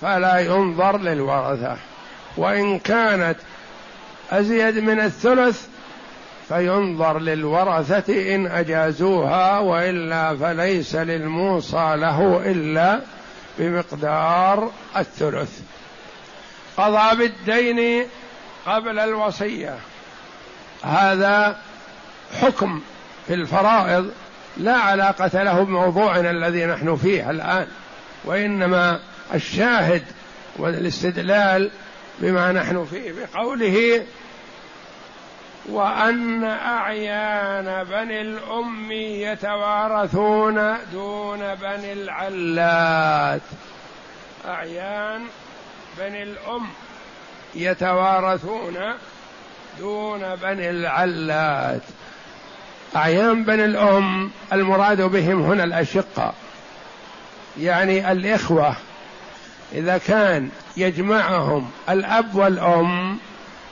فلا 0.00 0.38
ينظر 0.38 0.98
للورثة. 0.98 1.76
وإن 2.36 2.78
كانت 2.78 3.36
أزيد 4.30 4.78
من 4.78 5.00
الثلث 5.00 5.66
فينظر 6.48 7.18
للورثة 7.18 8.34
إن 8.34 8.46
أجازوها 8.46 9.58
وإلا 9.58 10.36
فليس 10.36 10.94
للموصى 10.96 11.94
له 11.96 12.42
إلا 12.44 13.00
بمقدار 13.58 14.70
الثلث. 14.96 15.60
قضى 16.76 17.16
بالدين 17.16 18.06
قبل 18.66 18.98
الوصية. 18.98 19.78
هذا 20.82 21.56
حكم 22.40 22.80
في 23.26 23.34
الفرائض 23.34 24.10
لا 24.56 24.76
علاقة 24.76 25.42
له 25.42 25.62
بموضوعنا 25.62 26.30
الذي 26.30 26.66
نحن 26.66 26.96
فيه 26.96 27.30
الآن 27.30 27.66
وإنما 28.24 29.00
الشاهد 29.34 30.02
والاستدلال 30.56 31.70
بما 32.18 32.52
نحن 32.52 32.84
فيه 32.84 33.12
بقوله 33.12 34.06
وأن 35.68 36.44
أعيان 36.44 37.84
بني 37.84 38.20
الأم 38.20 38.92
يتوارثون 38.92 40.76
دون 40.92 41.54
بني 41.54 41.92
العلات 41.92 43.40
أعيان 44.46 45.22
بني 45.98 46.22
الأم 46.22 46.66
يتوارثون 47.54 48.76
دون 49.78 50.36
بني 50.42 50.70
العلات. 50.70 51.82
أعيان 52.96 53.44
بني 53.44 53.64
الأم 53.64 54.30
المراد 54.52 55.02
بهم 55.02 55.42
هنا 55.42 55.64
الأشقة. 55.64 56.32
يعني 57.60 58.12
الإخوة. 58.12 58.74
إذا 59.72 59.98
كان 59.98 60.48
يجمعهم 60.76 61.70
الأب 61.88 62.34
والأم 62.34 63.18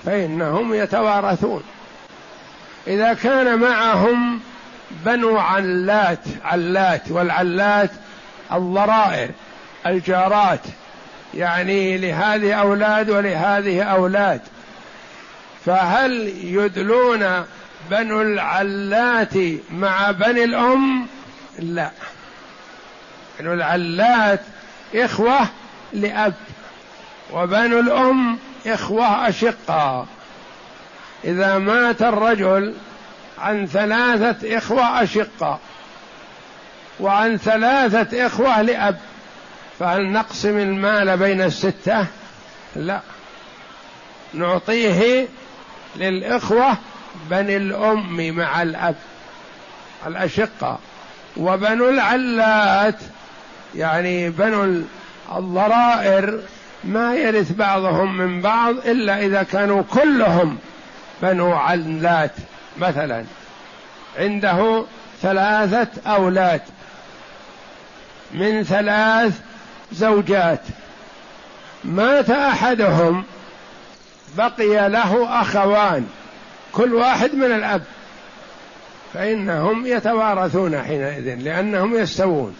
فإنهم 0.05 0.75
يتوارثون. 0.75 1.62
إذا 2.87 3.14
كان 3.14 3.59
معهم 3.59 4.41
بنو 4.91 5.38
علات 5.38 6.25
علات 6.45 7.11
والعلات 7.11 7.91
الضرائر 8.53 9.31
الجارات 9.87 10.61
يعني 11.35 11.99
لهذه 11.99 12.55
أولاد 12.55 13.11
ولهذه 13.11 13.83
أولاد. 13.83 14.41
فهل 15.67 16.33
يدلون 16.45 17.45
بنو 17.91 18.23
العلات 18.23 19.35
مع 19.71 20.11
بني 20.11 20.45
الأم؟ 20.45 21.07
لا. 21.59 21.91
بنو 23.41 23.53
العلات 23.53 24.41
إخوة 24.95 25.41
لأب 25.93 26.35
وبنو 27.33 27.81
الأم 27.81 28.38
إخوة 28.67 29.29
أشقاء 29.29 30.07
إذا 31.25 31.59
مات 31.59 32.03
الرجل 32.03 32.75
عن 33.38 33.67
ثلاثة 33.67 34.59
إخوة 34.59 35.03
أشقاء 35.03 35.61
وعن 37.01 37.37
ثلاثة 37.37 38.27
إخوة 38.27 38.62
لأب 38.62 38.99
فهل 39.79 40.12
نقسم 40.12 40.59
المال 40.59 41.17
بين 41.17 41.43
الستة؟ 41.43 42.07
لا. 42.77 43.01
نعطيه 44.35 45.29
للإخوة 45.97 46.77
بني 47.31 47.57
الأم 47.57 48.31
مع 48.31 48.62
الأب 48.62 48.97
الأشقة 50.07 50.79
وبنو 51.37 51.88
العلات 51.88 52.99
يعني 53.75 54.31
بنو 54.31 54.83
الضرائر 55.37 56.41
ما 56.85 57.14
يرث 57.14 57.53
بعضهم 57.53 58.19
من 58.19 58.41
بعض 58.41 58.75
إلا 58.77 59.19
إذا 59.19 59.43
كانوا 59.43 59.83
كلهم 59.83 60.59
بنو 61.23 61.53
علات 61.53 62.33
مثلا. 62.79 63.25
عنده 64.19 64.85
ثلاثة 65.23 65.88
أولاد. 66.07 66.61
من 68.33 68.62
ثلاث 68.62 69.41
زوجات. 69.92 70.61
مات 71.85 72.31
أحدهم 72.31 73.24
بقي 74.37 74.88
له 74.88 75.42
أخوان 75.42 76.07
كل 76.72 76.94
واحد 76.94 77.35
من 77.35 77.53
الأب. 77.53 77.83
فإنهم 79.14 79.87
يتوارثون 79.87 80.83
حينئذ 80.83 81.35
لأنهم 81.35 81.94
يستوون. 81.94 82.57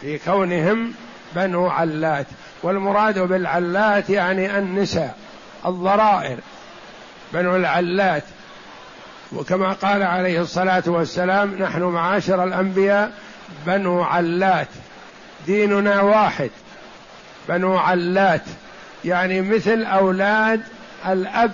في 0.00 0.18
كونهم 0.18 0.94
بنو 1.36 1.68
علات 1.68 2.26
والمراد 2.62 3.18
بالعلات 3.18 4.10
يعني 4.10 4.58
النساء 4.58 5.16
الضرائر. 5.66 6.38
بنو 7.32 7.56
العلات 7.56 8.24
وكما 9.32 9.72
قال 9.72 10.02
عليه 10.02 10.40
الصلاة 10.40 10.82
والسلام 10.86 11.54
نحن 11.58 11.82
معاشر 11.82 12.44
الأنبياء 12.44 13.12
بنو 13.66 14.02
علات. 14.02 14.68
ديننا 15.46 16.00
واحد 16.00 16.50
بنو 17.48 17.76
علات 17.76 18.42
يعني 19.04 19.40
مثل 19.40 19.82
أولاد 19.84 20.62
الأب 21.06 21.52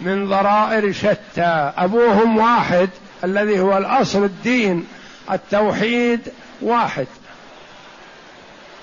من 0.00 0.28
ضرائر 0.28 0.92
شتى. 0.92 1.72
أبوهم 1.76 2.36
واحد 2.38 2.88
الذي 3.24 3.60
هو 3.60 3.78
الأصل 3.78 4.24
الدين 4.24 4.86
التوحيد 5.32 6.20
واحد. 6.60 7.06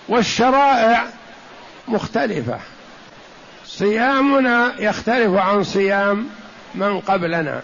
والشرائع 0.07 1.05
مختلفة. 1.87 2.59
صيامنا 3.65 4.73
يختلف 4.79 5.33
عن 5.33 5.63
صيام 5.63 6.29
من 6.75 6.99
قبلنا. 6.99 7.61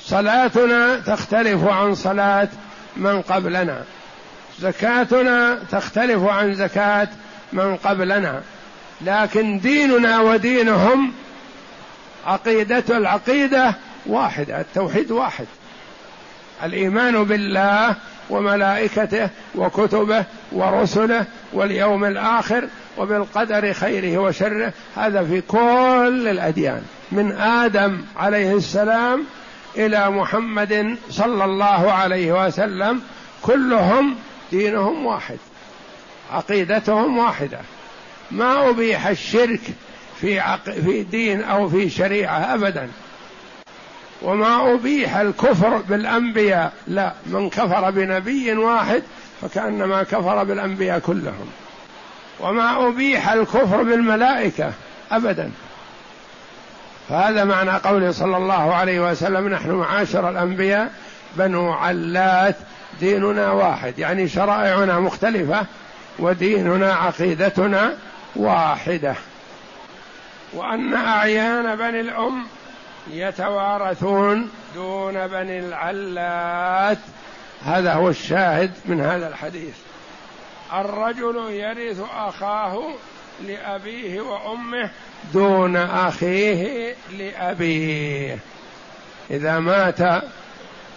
صلاتنا 0.00 0.96
تختلف 0.96 1.64
عن 1.64 1.94
صلاة 1.94 2.48
من 2.96 3.22
قبلنا. 3.22 3.84
زكاتنا 4.60 5.58
تختلف 5.70 6.24
عن 6.24 6.54
زكاة 6.54 7.08
من 7.52 7.76
قبلنا 7.76 8.42
لكن 9.00 9.58
ديننا 9.58 10.20
ودينهم 10.20 11.12
عقيدة 12.26 12.84
العقيدة 12.90 13.74
واحدة 14.06 14.60
التوحيد 14.60 15.10
واحد. 15.10 15.46
الإيمان 16.64 17.24
بالله 17.24 17.96
وملائكته 18.30 19.28
وكتبه 19.54 20.24
ورسله 20.52 21.24
واليوم 21.52 22.04
الآخر 22.04 22.68
وبالقدر 22.98 23.72
خيره 23.72 24.18
وشره 24.18 24.72
هذا 24.96 25.24
في 25.24 25.40
كل 25.40 26.28
الأديان 26.28 26.82
من 27.12 27.32
آدم 27.32 28.02
عليه 28.16 28.52
السلام 28.54 29.24
إلى 29.76 30.10
محمد 30.10 30.96
صلى 31.10 31.44
الله 31.44 31.92
عليه 31.92 32.46
وسلم 32.46 33.02
كلهم 33.42 34.16
دينهم 34.50 35.06
واحد 35.06 35.38
عقيدتهم 36.32 37.18
واحدة. 37.18 37.58
ما 38.30 38.68
أبيح 38.68 39.06
الشرك 39.06 39.60
في 40.20 40.40
عق... 40.40 40.70
في 40.70 41.02
دين 41.02 41.42
أو 41.42 41.68
في 41.68 41.90
شريعة 41.90 42.54
ابدا. 42.54 42.88
وما 44.22 44.74
أبيح 44.74 45.16
الكفر 45.16 45.76
بالأنبياء 45.76 46.72
لا 46.86 47.12
من 47.26 47.50
كفر 47.50 47.90
بنبي 47.90 48.52
واحد 48.52 49.02
فكأنما 49.42 50.02
كفر 50.02 50.44
بالأنبياء 50.44 50.98
كلهم. 50.98 51.50
وما 52.40 52.88
أبيح 52.88 53.28
الكفر 53.32 53.82
بالملائكة 53.82 54.72
ابدا. 55.10 55.50
فهذا 57.08 57.44
معنى 57.44 57.70
قوله 57.70 58.10
صلى 58.10 58.36
الله 58.36 58.74
عليه 58.74 59.10
وسلم 59.10 59.48
نحن 59.48 59.70
معاشر 59.70 60.28
الأنبياء 60.28 60.92
بنو 61.36 61.72
علات 61.72 62.56
ديننا 63.00 63.50
واحد 63.50 63.98
يعني 63.98 64.28
شرائعنا 64.28 65.00
مختلفة 65.00 65.66
وديننا 66.18 66.94
عقيدتنا 66.94 67.96
واحدة. 68.36 69.14
وأن 70.52 70.94
أعيان 70.94 71.76
بني 71.76 72.00
الأم 72.00 72.46
يتوارثون 73.10 74.50
دون 74.74 75.26
بني 75.26 75.58
العلات. 75.58 76.98
هذا 77.64 77.92
هو 77.92 78.08
الشاهد 78.08 78.70
من 78.86 79.00
هذا 79.00 79.28
الحديث. 79.28 79.74
الرجل 80.72 81.36
يرث 81.50 82.00
أخاه 82.16 82.82
لأبيه 83.46 84.20
وأمه 84.20 84.90
دون 85.34 85.76
أخيه 85.76 86.94
لأبيه. 87.18 88.38
إذا 89.30 89.58
مات 89.58 90.22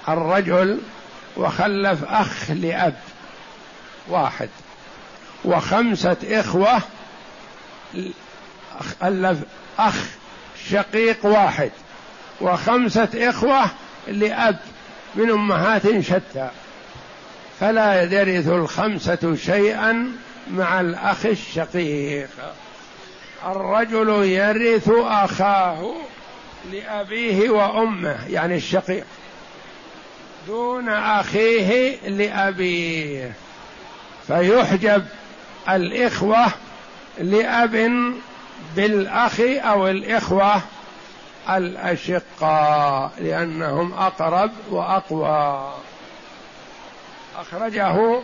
الرجل 0.10 0.80
وخلف 1.38 2.04
أخ 2.04 2.52
لأب 2.52 2.96
واحد 4.10 4.50
وخمسة 5.46 6.17
إخوة 6.24 6.82
ألف 9.04 9.39
أخ 9.80 9.96
شقيق 10.69 11.26
واحد 11.26 11.72
وخمسة 12.41 13.10
إخوة 13.15 13.65
لأب 14.08 14.60
من 15.15 15.30
أمهات 15.30 16.00
شتى. 16.00 16.50
فلا 17.60 18.04
يرث 18.04 18.48
الخمسة 18.48 19.36
شيئا 19.36 20.12
مع 20.52 20.82
الأخ 20.82 21.26
الشقيق. 21.26 22.30
الرجل 23.46 24.10
يرث 24.10 24.89
أخاه 24.89 25.93
لأبيه 26.72 27.50
وأمه 27.50 28.28
يعني 28.30 28.56
الشقيق. 28.56 29.06
دون 30.47 30.89
أخيه 30.89 31.97
لأبيه. 32.10 33.34
فيحجب 34.27 35.06
الإخوة 35.69 36.45
لأب 37.17 38.03
بالأخ 38.75 39.39
أو 39.39 39.88
الإخوة 39.88 40.62
الأشقاء 41.49 43.12
لأنهم 43.19 43.93
أقرب 43.93 44.51
وأقوى. 44.69 45.73
أخرجه 47.36 48.21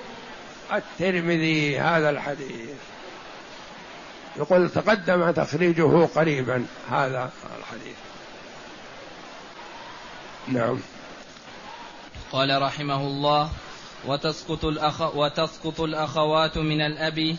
الترمذي 0.74 1.80
هذا 1.80 2.10
الحديث. 2.10 2.70
يقول 4.38 4.70
تقدم 4.70 5.32
تخريجه 5.32 6.06
قريبا 6.06 6.66
هذا 6.92 7.30
الحديث. 7.60 7.96
نعم. 10.48 10.80
قال 12.32 12.62
رحمه 12.62 13.02
الله 13.02 13.50
وتسقط 14.06 14.66
الأخ 14.66 15.16
وتسقط 15.16 15.82
الأخوات 15.82 16.58
من 16.58 16.82
الأب 16.82 17.36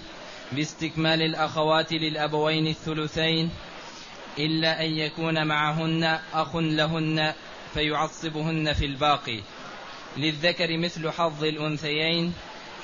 باستكمال 0.53 1.22
الأخوات 1.22 1.92
للأبوين 1.92 2.66
الثلثين 2.66 3.50
إلا 4.38 4.85
أن 4.85 4.90
يكون 4.90 5.46
معهن 5.46 6.18
أخ 6.35 6.57
لهن 6.57 7.33
فيعصبهن 7.74 8.72
في 8.72 8.87
الباقي. 8.87 9.40
للذكر 10.16 10.76
مثل 10.76 11.11
حظ 11.11 11.44
الأنثيين 11.44 12.33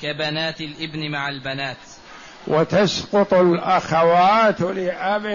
كبنات 0.01 0.61
الإبن 0.61 1.11
مع 1.11 1.29
البنات. 1.29 1.77
وتسقط 2.47 3.33
الأخوات 3.33 4.61
لأب 4.61 5.25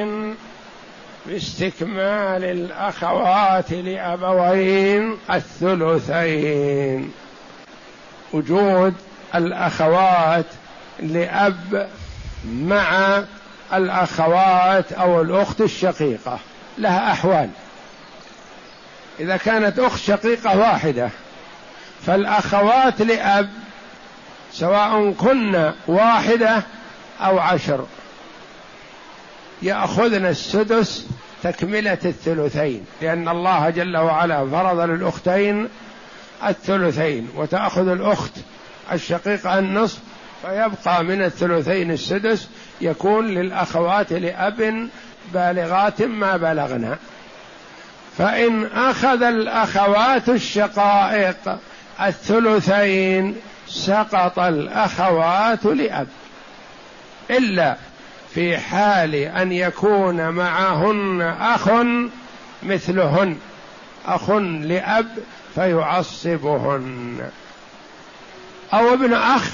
باستكمال 1.26 2.44
الأخوات 2.44 3.72
لأبوين 3.72 5.18
الثلثين. 5.30 7.12
وجود 8.32 8.94
الأخوات 9.34 10.46
لأب 11.00 11.88
مع 12.44 13.22
الأخوات 13.72 14.92
أو 14.92 15.20
الأخت 15.20 15.60
الشقيقة 15.60 16.38
لها 16.78 17.12
أحوال. 17.12 17.50
إذا 19.20 19.36
كانت 19.36 19.78
أخت 19.78 20.00
شقيقة 20.00 20.58
واحدة 20.58 21.10
فالأخوات 22.06 23.02
لأب 23.02 23.50
سواء 24.52 25.12
كن 25.12 25.72
واحدة 25.86 26.62
أو 27.20 27.38
عشر. 27.38 27.86
يأخذن 29.62 30.26
السدس 30.26 31.06
تكملة 31.42 31.98
الثلثين 32.04 32.84
لأن 33.02 33.28
الله 33.28 33.70
جل 33.70 33.96
وعلا 33.96 34.50
فرض 34.50 34.80
للأختين 34.80 35.68
الثلثين 36.46 37.28
وتأخذ 37.36 37.88
الأخت 37.88 38.32
الشقيقة 38.92 39.58
النصف 39.58 39.98
فيبقى 40.42 41.04
من 41.04 41.22
الثلثين 41.22 41.90
السدس 41.90 42.48
يكون 42.80 43.26
للأخوات 43.26 44.12
لأب 44.12 44.88
بالغات 45.34 46.02
ما 46.02 46.36
بلغنا. 46.36 46.98
فإن 48.18 48.64
أخذ 48.66 49.22
الأخوات 49.22 50.28
الشقائق 50.28 51.58
الثلثين 52.00 53.36
سقط 53.68 54.38
الأخوات 54.38 55.64
لأب 55.64 56.08
إلا 57.30 57.76
في 58.34 58.58
حال 58.58 59.14
أن 59.14 59.52
يكون 59.52 60.28
معهن 60.28 61.20
أخ 61.40 61.68
مثلهن 62.62 63.36
أخ 64.06 64.30
لأب 64.30 65.18
فيعصبهن. 65.54 67.30
أو 68.74 68.94
ابن 68.94 69.12
أخ؟ 69.12 69.50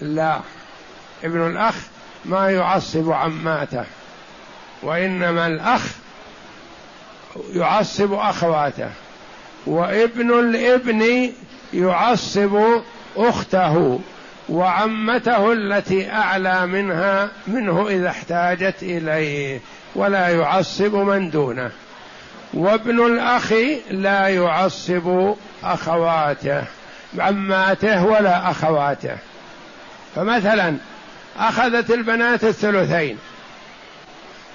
لا 0.00 0.40
ابن 1.24 1.46
الأخ 1.46 1.74
ما 2.24 2.50
يعصب 2.50 3.10
عماته 3.10 3.84
وإنما 4.82 5.46
الأخ 5.46 5.82
يعصب 7.50 8.12
أخواته 8.12 8.90
وابن 9.66 10.38
الابن 10.38 11.32
يعصب 11.72 12.60
أخته. 13.16 14.00
وعمته 14.48 15.52
التي 15.52 16.12
أعلى 16.12 16.66
منها 16.66 17.28
منه 17.46 17.88
إذا 17.88 18.08
احتاجت 18.08 18.82
إليه 18.82 19.60
ولا 19.94 20.28
يعصب 20.28 20.94
من 20.94 21.30
دونه. 21.30 21.70
وابن 22.54 23.06
الأخ 23.06 23.52
لا 23.90 24.28
يعصب 24.28 25.34
أخواته 25.64 26.64
عماته 27.18 28.06
ولا 28.06 28.50
أخواته. 28.50 29.16
فمثلا 30.14 30.76
أخذت 31.38 31.90
البنات 31.90 32.44
الثلثين 32.44 33.18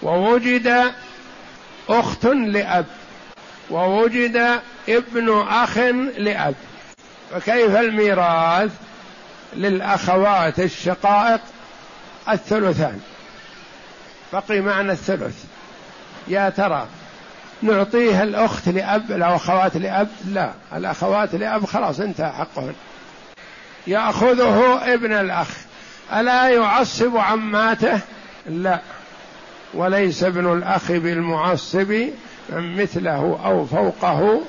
ووجد 0.03 0.91
أخت 1.89 2.25
لأب 2.25 2.85
ووجد 3.69 4.59
ابن 4.89 5.45
أخ 5.49 5.77
لأب. 6.17 6.55
فكيف 7.31 7.75
الميراث؟ 7.75 8.71
للأخوات 9.53 10.59
الشقائق 10.59 11.41
الثلثان. 12.29 12.99
بقي 14.33 14.61
معنا 14.61 14.91
الثلث. 14.91 15.43
يا 16.27 16.49
ترى 16.49 16.87
نعطيه 17.61 18.23
الأخت 18.23 18.67
لأب 18.69 19.11
الأخوات 19.11 19.77
لأب؟ 19.77 20.07
لا 20.25 20.51
الأخوات 20.75 21.35
لأب 21.35 21.65
خلاص 21.65 21.99
انتهى 21.99 22.31
حقهن. 22.31 22.73
يأخذه 23.87 24.79
ابن 24.93 25.13
الأخ. 25.13 25.47
ألا 26.13 26.49
يعصب 26.49 27.17
عماته 27.17 27.99
لا. 28.49 28.79
وليس 29.73 30.23
ابن 30.23 30.53
الأخ 30.53 30.91
بالمعصب 30.91 31.91
من 32.49 32.81
مثله 32.81 33.39
أو 33.45 33.65
فوقه 33.65 34.41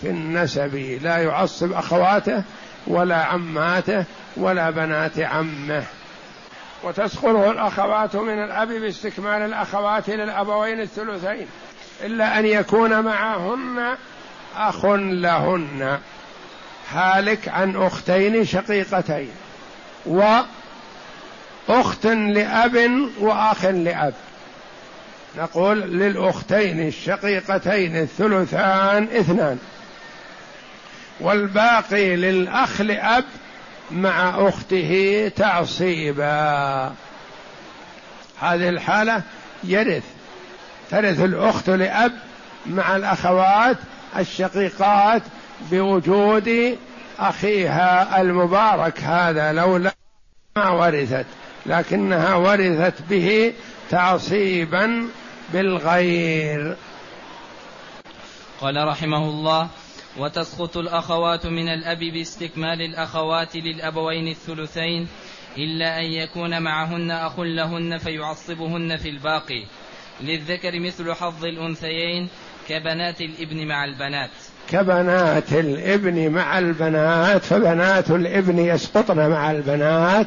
في 0.00 0.10
النسب. 0.10 0.98
لا 1.02 1.18
يعصب 1.18 1.72
أخواته 1.72 2.42
ولا 2.88 3.16
عماته 3.16 4.04
ولا 4.36 4.70
بنات 4.70 5.18
عمه. 5.18 5.82
وتسقطه 6.84 7.50
الأخوات 7.50 8.16
من 8.16 8.44
الأب 8.44 8.68
باستكمال 8.68 9.42
الأخوات 9.42 10.10
للأبوين 10.10 10.80
الثلثين 10.80 11.46
إلا 12.04 12.38
أن 12.38 12.46
يكون 12.46 13.00
معهن 13.00 13.96
أخ 14.56 14.84
لهن. 14.84 15.98
هالك 16.92 17.48
عن 17.48 17.76
أختين 17.76 18.44
شقيقتين 18.44 19.30
وأخت 20.06 22.06
لأب 22.06 23.08
وأخ 23.20 23.64
لأب. 23.64 24.14
نقول 25.38 25.80
للأختين 25.80 26.88
الشقيقتين 26.88 27.96
الثلثان 27.96 29.04
اثنان. 29.04 29.58
والباقي 31.20 32.16
للأخ 32.16 32.80
لأب 32.80 33.24
مع 33.90 34.48
أخته 34.48 35.32
تعصيبا. 35.36 36.94
هذه 38.40 38.68
الحالة 38.68 39.22
يرث 39.64 40.04
ترث 40.90 41.20
الأخت 41.20 41.70
لأب 41.70 42.12
مع 42.66 42.96
الأخوات 42.96 43.76
الشقيقات 44.18 45.22
بوجود 45.70 46.78
أخيها 47.18 48.20
المبارك 48.20 49.00
هذا 49.00 49.52
لولا 49.52 49.94
ما 50.56 50.70
ورثت 50.70 51.26
لكنها 51.66 52.34
ورثت 52.34 53.02
به 53.10 53.54
تعصيبا 53.90 55.08
بالغير. 55.52 56.76
قال 58.60 58.88
رحمه 58.88 59.24
الله 59.24 59.68
وتسقط 60.18 60.76
الأخوات 60.76 61.46
من 61.46 61.68
الأب 61.68 61.98
باستكمال 61.98 62.82
الأخوات 62.82 63.56
للأبوين 63.56 64.28
الثلثين 64.28 65.08
إلا 65.58 65.98
أن 66.00 66.04
يكون 66.04 66.62
معهن 66.62 67.10
أخ 67.10 67.40
لهن 67.40 67.98
فيعصبهن 67.98 68.96
في 68.96 69.08
الباقي. 69.08 69.64
للذكر 70.20 70.80
مثل 70.80 71.12
حظ 71.12 71.44
الأنثيين 71.44 72.28
كبنات 72.68 73.20
الإبن 73.20 73.66
مع 73.66 73.84
البنات. 73.84 74.30
كبنات 74.70 75.52
الإبن 75.52 76.30
مع 76.30 76.58
البنات 76.58 77.42
فبنات 77.42 78.10
الإبن 78.10 78.58
يسقطن 78.58 79.30
مع 79.30 79.50
البنات 79.50 80.26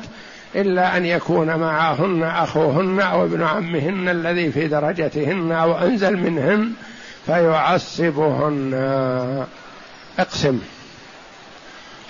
إلا 0.55 0.97
أن 0.97 1.05
يكون 1.05 1.55
معهن 1.55 2.23
أخوهن 2.23 2.99
أو 2.99 3.25
ابن 3.25 3.43
عمهن 3.43 4.09
الذي 4.09 4.51
في 4.51 4.67
درجتهن 4.67 5.51
أو 5.51 5.77
أنزل 5.77 6.17
منهن 6.17 6.71
فيعصبهن. 7.25 8.73
أقسم 10.21 10.59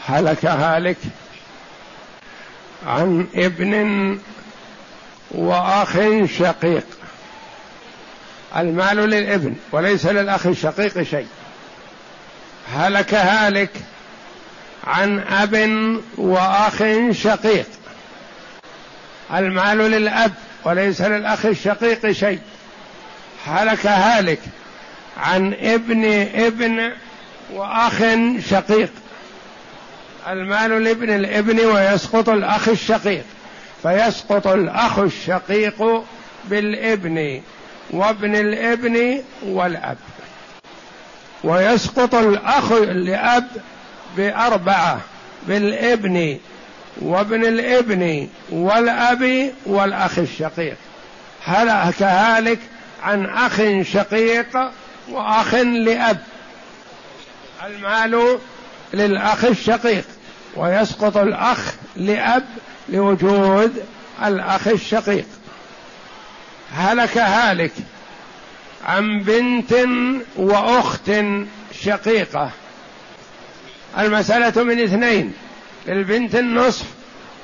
هلك 0.07 0.45
هالك 0.45 0.97
عن 2.85 3.27
ابن 3.35 4.19
وأخ 5.31 5.97
شقيق. 6.39 6.85
المال 8.57 8.97
للابن 8.97 9.55
وليس 9.71 10.05
للأخ 10.05 10.47
الشقيق 10.47 11.01
شيء. 11.01 11.27
هلك 12.73 13.13
هالك 13.13 13.69
عن 14.83 15.19
أب 15.19 15.55
وأخ 16.17 16.83
شقيق. 17.11 17.67
المال 19.33 19.77
للأب 19.77 20.33
وليس 20.63 21.01
للأخ 21.01 21.45
الشقيق 21.45 22.11
شيء. 22.11 22.39
هلك 23.45 23.87
هالك 23.87 24.39
عن 25.17 25.53
ابن 25.53 26.05
ابن 26.33 26.91
وأخ 27.53 27.99
شقيق. 28.49 28.91
المال 30.27 30.83
لابن 30.83 31.15
الابن 31.15 31.59
ويسقط 31.65 32.29
الأخ 32.29 32.69
الشقيق. 32.69 33.23
فيسقط 33.83 34.47
الأخ 34.47 34.99
الشقيق 34.99 36.03
بالابن 36.45 37.41
وابن 37.91 38.35
الابن 38.35 39.21
والأب. 39.43 39.97
ويسقط 41.43 42.15
الأخ 42.15 42.71
لأب 42.71 43.47
بأربعة 44.17 44.99
بالابن 45.47 46.37
وابن 47.01 47.45
الابن 47.45 48.27
والأب 48.51 49.51
والأخ 49.65 50.19
الشقيق. 50.19 50.77
هل 51.45 51.91
كهالك 51.99 52.59
عن 53.03 53.25
أخ 53.25 53.61
شقيق 53.81 54.71
وأخ 55.09 55.53
لأب. 55.55 56.17
المال 57.65 58.39
للأخ 58.93 59.45
الشقيق 59.45 60.05
ويسقط 60.55 61.17
الأخ 61.17 61.73
لأب 61.95 62.45
لوجود 62.89 63.85
الأخ 64.23 64.67
الشقيق. 64.67 65.25
هلك 66.73 67.17
هالك 67.17 67.71
عن 68.85 69.19
بنت 69.19 69.73
وأخت 70.35 71.11
شقيقة. 71.81 72.51
المسألة 73.97 74.63
من 74.63 74.83
اثنين 74.83 75.33
للبنت 75.87 76.35
النصف 76.35 76.85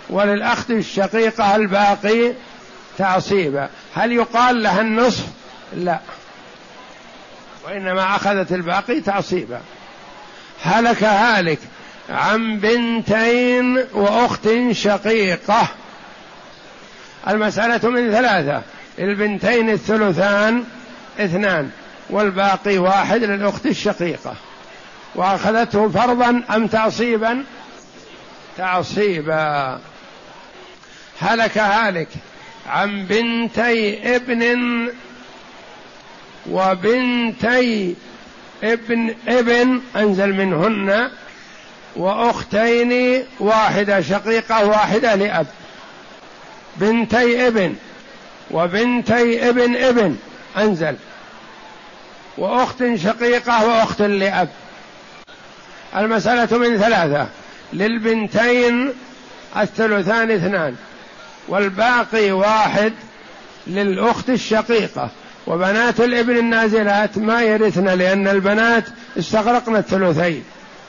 وللأخت 0.09 0.71
الشقيقة 0.71 1.55
الباقي 1.55 2.33
تعصيبا. 2.97 3.69
هل 3.95 4.11
يقال 4.11 4.63
لها 4.63 4.81
النصف؟ 4.81 5.25
لا. 5.75 5.99
وإنما 7.65 8.15
أخذت 8.15 8.51
الباقي 8.51 9.01
تعصيبا. 9.01 9.61
هلك 10.61 11.03
هالك 11.03 11.59
عن 12.09 12.59
بنتين 12.59 13.85
وأخت 13.93 14.49
شقيقة. 14.71 15.67
المسألة 17.27 17.89
من 17.89 18.11
ثلاثة 18.11 18.61
البنتين 18.99 19.69
الثلثان 19.69 20.63
اثنان 21.19 21.69
والباقي 22.09 22.77
واحد 22.77 23.23
للأخت 23.23 23.65
الشقيقة. 23.65 24.35
وأخذته 25.15 25.89
فرضا 25.89 26.43
أم 26.55 26.67
تعصيبا؟ 26.67 27.43
تعصيبا. 28.57 29.79
هلك 31.21 31.57
هالك 31.57 32.09
عن 32.69 33.05
بنتي 33.05 34.15
ابن 34.15 34.87
وبنتي 36.49 37.95
ابن 38.63 39.15
ابن 39.27 39.81
انزل 39.95 40.33
منهن 40.33 41.09
واختين 41.95 43.23
واحدة 43.39 44.01
شقيقة 44.01 44.65
واحدة 44.65 45.15
لأب. 45.15 45.47
بنتي 46.77 47.47
ابن 47.47 47.75
وبنتي 48.51 49.49
ابن 49.49 49.75
ابن 49.75 50.15
انزل. 50.57 50.95
وأخت 52.37 52.83
شقيقة 52.95 53.65
وأخت 53.65 54.01
لأب. 54.01 54.49
المسألة 55.95 56.57
من 56.57 56.77
ثلاثة. 56.77 57.27
للبنتين 57.73 58.93
الثلثان 59.57 60.31
اثنان. 60.31 60.75
والباقي 61.47 62.31
واحد 62.31 62.93
للأخت 63.67 64.29
الشقيقة. 64.29 65.09
وبنات 65.47 65.99
الإبن 65.99 66.37
النازلات 66.37 67.17
ما 67.17 67.41
يرثن 67.41 67.87
لأن 67.87 68.27
البنات 68.27 68.83
استغرقن 69.19 69.75
الثلثين 69.75 70.43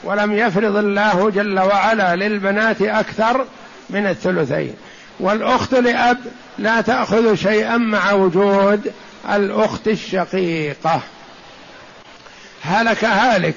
ولم 0.05 0.33
يفرض 0.33 0.77
الله 0.77 1.31
جل 1.31 1.59
وعلا 1.59 2.17
للبنات 2.17 2.83
أكثر 2.83 3.45
من 3.91 4.07
الثلثين. 4.07 4.75
والأخت 5.21 5.75
لأب 5.75 6.19
لا 6.59 6.81
تأخذ 6.81 7.35
شيئا 7.35 7.77
مع 7.77 8.13
وجود 8.13 8.93
الأخت 9.31 9.89
الشقيقة. 9.89 11.01
هلك 12.63 13.05
هالك 13.05 13.57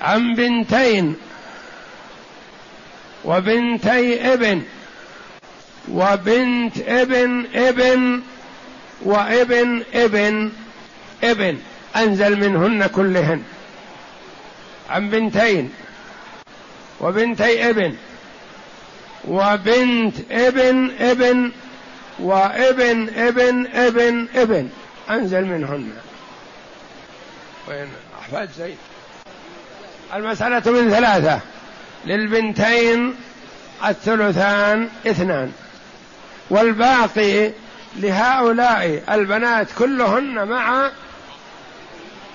عن 0.00 0.34
بنتين 0.34 1.16
وبنتي 3.24 4.32
ابن 4.32 4.62
وبنت 5.88 6.78
ابن 6.78 7.46
ابن 7.54 8.22
وابن 9.04 9.82
ابن 9.94 10.50
ابن. 11.24 11.58
أنزل 11.96 12.36
منهن 12.36 12.86
كلهن. 12.86 13.42
عن 14.90 15.10
بنتين. 15.10 15.72
وبنتي 17.00 17.70
ابن. 17.70 17.96
وبنت 19.28 20.14
ابن 20.30 20.90
ابن. 21.00 21.50
وابن 22.18 23.08
ابن 23.08 23.66
ابن 23.66 24.26
ابن. 24.34 24.68
أنزل 25.10 25.44
منهن. 25.44 25.92
وين؟ 27.68 27.88
أحفاد 28.22 28.48
زيد. 28.58 28.76
المسألة 30.14 30.70
من 30.70 30.90
ثلاثة. 30.90 31.40
للبنتين 32.06 33.14
الثلثان 33.84 34.88
اثنان. 35.06 35.52
والباقي 36.50 37.50
لهؤلاء 37.96 39.02
البنات 39.10 39.66
كلهن 39.78 40.48
مع 40.48 40.90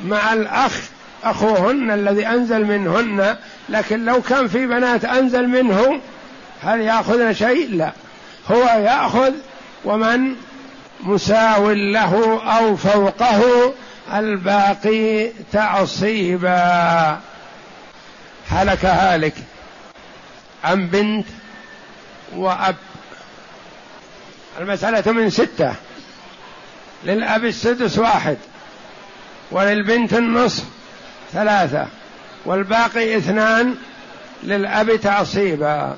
مع 0.06 0.34
الأخ 0.34 0.82
أخوهن 1.24 1.92
الذي 1.92 2.28
أنزل 2.28 2.66
منهن 2.66 3.36
لكن 3.70 4.06
لو 4.06 4.22
كان 4.22 4.48
في 4.48 4.68
بنات 4.68 5.06
أنزل 5.06 5.48
منه 5.48 6.02
هل 6.64 6.82
يأخذن 6.82 7.34
شيء؟ 7.34 7.76
لا. 7.76 7.92
هو 8.52 8.64
يأخذ 8.64 9.34
ومن 9.86 10.36
مساو 11.04 11.72
له 11.72 12.42
أو 12.58 12.76
فوقه 12.76 13.74
الباقي 14.14 15.30
تعصيبا. 15.52 17.20
هلك 18.50 18.86
هالك 18.86 19.34
عن 20.64 20.88
بنت 20.88 21.28
وأب 22.36 22.76
المسألة 24.58 25.12
من 25.12 25.30
ستة. 25.30 25.74
للأب 27.04 27.46
السدس 27.46 27.98
واحد 27.98 28.38
وللبنت 29.52 30.14
النصف 30.14 30.64
ثلاثة 31.34 31.88
والباقي 32.46 33.18
اثنان 33.18 33.76
للأب 34.44 34.96
تعصيبا. 34.96 35.98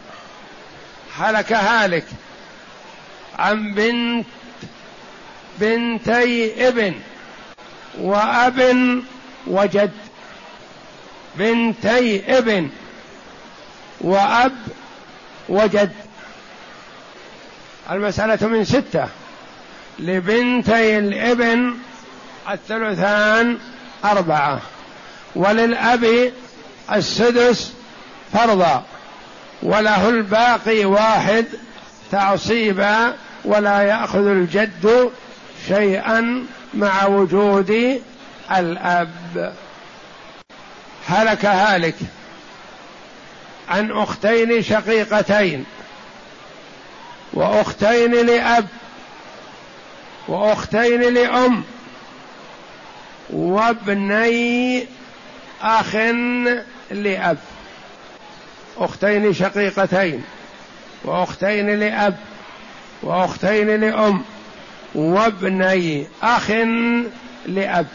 هلك 1.18 1.54
هالك 1.54 2.06
عن 3.40 3.74
بنت 3.74 4.26
بنتي 5.60 6.68
ابن 6.68 6.94
وأب 8.00 9.02
وجد. 9.48 9.92
بنتي 11.36 12.38
ابن 12.38 12.70
وأب 14.02 14.56
وجد. 15.50 15.92
المسألة 17.92 18.48
من 18.48 18.66
ستة. 18.66 19.08
لبنتي 20.00 20.98
الابن 20.98 21.74
الثلثان 22.52 23.58
أربعة 24.06 24.62
وللأب 25.36 26.32
السدس 26.92 27.74
فرضا 28.34 28.84
وله 29.64 30.10
الباقي 30.10 30.86
واحد 30.86 31.46
تعصيبا 32.12 33.14
ولا 33.46 33.82
يأخذ 33.82 34.28
الجد 34.28 35.12
شيئا 35.68 36.46
مع 36.74 37.06
وجود 37.06 38.02
الأب. 38.52 39.54
هلك 41.08 41.46
هالك 41.46 41.96
عن 43.70 43.92
أختين 43.92 44.64
شقيقتين. 44.64 45.66
وأختين 47.34 48.26
لأب 48.26 48.68
وأختين 50.28 51.14
لأم 51.14 51.64
وابني 53.30 54.86
أخ 55.62 55.96
لأب. 56.92 57.38
أختين 58.78 59.34
شقيقتين 59.34 60.24
وأختين 61.04 61.80
لأب 61.80 62.18
وأختين 63.04 63.82
لأم 63.82 64.24
وابني 64.96 66.08
أخ 66.24 66.50
لأب. 67.46 67.88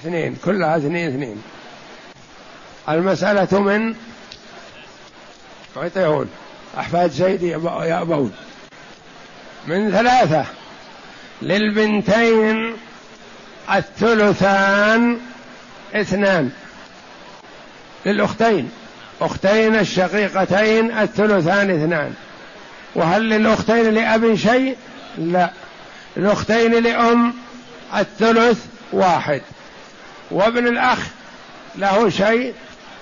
اثنين 0.00 0.36
كلها 0.44 0.76
اثنين 0.76 1.08
اثنين. 1.08 1.42
المسألة 2.88 3.60
من؟ 3.60 3.94
عطيهون 5.76 6.28
أحفاد 6.78 7.10
زيد 7.10 7.42
يأبون. 7.42 8.32
من 9.66 9.90
ثلاثة. 9.90 10.44
للبنتين 11.42 12.76
الثلثان 13.74 15.18
اثنان. 15.94 16.50
للأختين. 18.06 18.70
أختين 19.20 19.76
الشقيقتين 19.76 20.98
الثلثان 20.98 21.70
اثنان. 21.70 22.14
وهل 22.94 23.28
للأختين 23.28 23.94
لأب 23.94 24.34
شيء؟ 24.34 24.76
لا. 25.18 25.50
الأختين 26.16 26.82
لأم 26.82 27.34
الثلث 27.96 28.64
واحد. 28.92 29.42
وابن 30.30 30.66
الأخ 30.66 30.98
له 31.76 32.08
شيء 32.08 32.54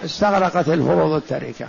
استغرقت 0.04 0.68
الفروض 0.68 1.12
التركة. 1.12 1.68